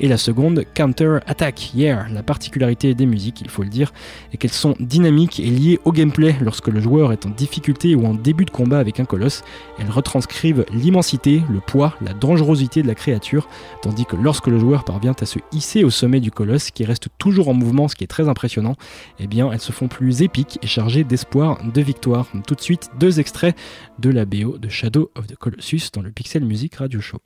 et 0.00 0.08
la 0.08 0.16
seconde 0.16 0.64
Counter 0.74 1.18
Attack. 1.26 1.74
Yeah, 1.74 2.06
la 2.12 2.22
particularité 2.22 2.94
des 2.94 3.06
musiques, 3.06 3.40
il 3.40 3.50
faut 3.50 3.62
le 3.62 3.68
dire, 3.68 3.92
est 4.32 4.36
qu'elles 4.36 4.50
sont 4.50 4.74
dynamiques 4.80 5.40
et 5.40 5.46
liées 5.46 5.80
au 5.84 5.92
gameplay 5.92 6.34
lorsque 6.40 6.68
le 6.68 6.80
joueur 6.80 7.12
est 7.12 7.26
en 7.26 7.30
difficulté 7.30 7.94
ou 7.94 8.06
en 8.06 8.14
début 8.14 8.44
de 8.44 8.50
combat 8.50 8.78
avec 8.78 9.00
un 9.00 9.04
colosse. 9.04 9.42
Elles 9.78 9.90
retranscrivent 9.90 10.64
l'immensité, 10.72 11.42
le 11.50 11.60
poids, 11.60 11.94
la 12.00 12.12
dangerosité 12.12 12.82
de 12.82 12.88
la 12.88 12.94
créature, 12.94 13.48
tandis 13.82 14.06
que 14.06 14.16
lorsque 14.16 14.46
le 14.46 14.58
joueur 14.58 14.84
parvient 14.84 15.14
à 15.20 15.26
se 15.26 15.38
hisser 15.52 15.84
au 15.84 15.90
sommet 15.90 16.20
du 16.20 16.30
colosse, 16.30 16.70
qui 16.70 16.84
reste 16.84 17.08
toujours 17.18 17.48
en 17.48 17.54
mouvement, 17.54 17.88
ce 17.88 17.94
qui 17.94 18.04
est 18.04 18.08
très 18.08 18.28
impressionnant, 18.28 18.76
eh 19.18 19.26
bien 19.26 19.50
elles 19.52 19.60
se 19.60 19.72
font 19.72 19.88
plus 19.88 20.22
épiques 20.22 20.58
et 20.62 20.66
chargées 20.66 20.85
d'espoir, 20.86 21.58
de 21.64 21.80
victoire. 21.80 22.28
Tout 22.46 22.54
de 22.54 22.60
suite, 22.60 22.90
deux 22.98 23.18
extraits 23.18 23.56
de 23.98 24.10
la 24.10 24.24
BO 24.24 24.56
de 24.58 24.68
Shadow 24.68 25.10
of 25.16 25.26
the 25.26 25.36
Colossus 25.36 25.90
dans 25.92 26.02
le 26.02 26.10
Pixel 26.10 26.44
Music 26.44 26.76
Radio 26.76 27.00
Show. 27.00 27.18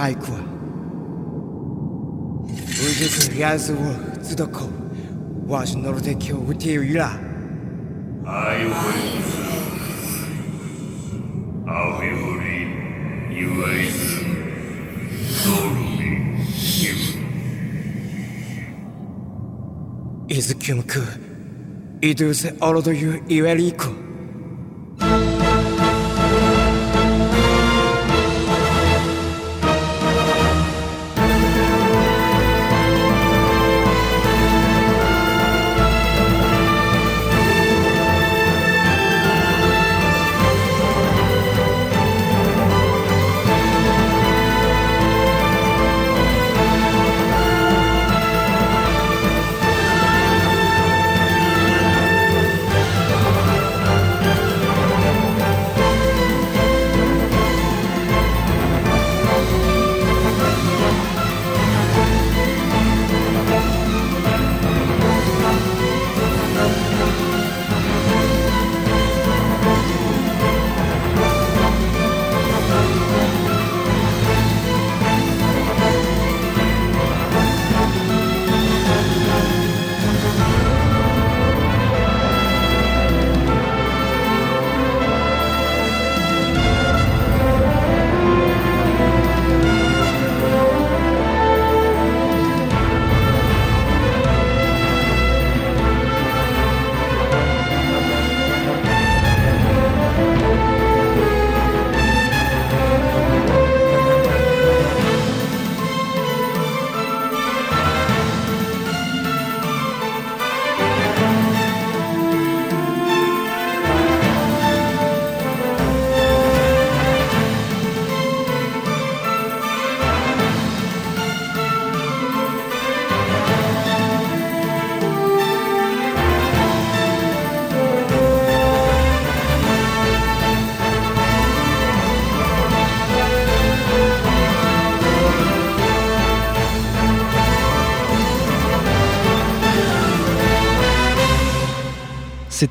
Лайква. 0.00 0.38
Ужас 2.84 3.28
Рязово 3.36 3.94
Цудако. 4.24 4.68
Ваш 5.46 5.74
Нордекио 5.74 6.38
Утею 6.38 6.82
Юра. 6.88 7.12
I 8.26 8.64
will 8.64 8.74
serve. 9.32 9.68
I 11.68 11.70
will 11.98 12.34
read 12.44 12.70
you 13.38 13.50
eyes. 13.72 14.00
Slowly 15.38 15.88
him. 16.78 16.98
Izkimku, 20.28 21.02
iduse 22.00 22.54
orodoyu 22.60 23.12
iveriko. 23.28 24.09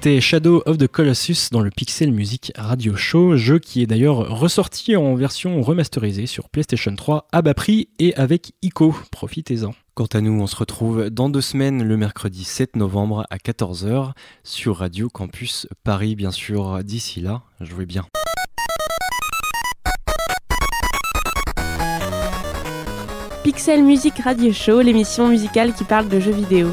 'C'était 0.02 0.22
Shadow 0.22 0.64
of 0.66 0.78
the 0.78 0.88
Colossus 0.88 1.50
dans 1.52 1.60
le 1.60 1.70
Pixel 1.70 2.14
Music 2.14 2.54
Radio 2.56 2.96
Show, 2.96 3.36
jeu 3.36 3.60
qui 3.60 3.82
est 3.82 3.86
d'ailleurs 3.86 4.30
ressorti 4.30 4.96
en 4.96 5.14
version 5.16 5.62
remasterisée 5.62 6.26
sur 6.26 6.48
PlayStation 6.48 6.96
3 6.96 7.28
à 7.34 7.42
bas 7.42 7.54
prix 7.54 7.90
et 8.00 8.16
avec 8.16 8.54
ICO. 8.62 8.96
Profitez-en. 9.12 9.74
Quant 9.96 10.08
à 10.14 10.22
nous, 10.22 10.40
on 10.40 10.48
se 10.48 10.56
retrouve 10.56 11.10
dans 11.10 11.28
deux 11.28 11.42
semaines, 11.42 11.84
le 11.84 11.98
mercredi 11.98 12.46
7 12.46 12.78
novembre 12.78 13.26
à 13.30 13.36
14h 13.36 14.14
sur 14.46 14.78
Radio 14.78 15.10
Campus 15.10 15.68
Paris, 15.84 16.16
bien 16.16 16.32
sûr. 16.32 16.82
D'ici 16.82 17.20
là, 17.20 17.42
jouez 17.60 17.86
bien. 17.86 18.06
Pixel 23.44 23.84
Music 23.84 24.14
Radio 24.24 24.54
Show, 24.54 24.80
l'émission 24.80 25.28
musicale 25.28 25.74
qui 25.74 25.84
parle 25.84 26.08
de 26.08 26.22
jeux 26.22 26.32
vidéo. 26.32 26.70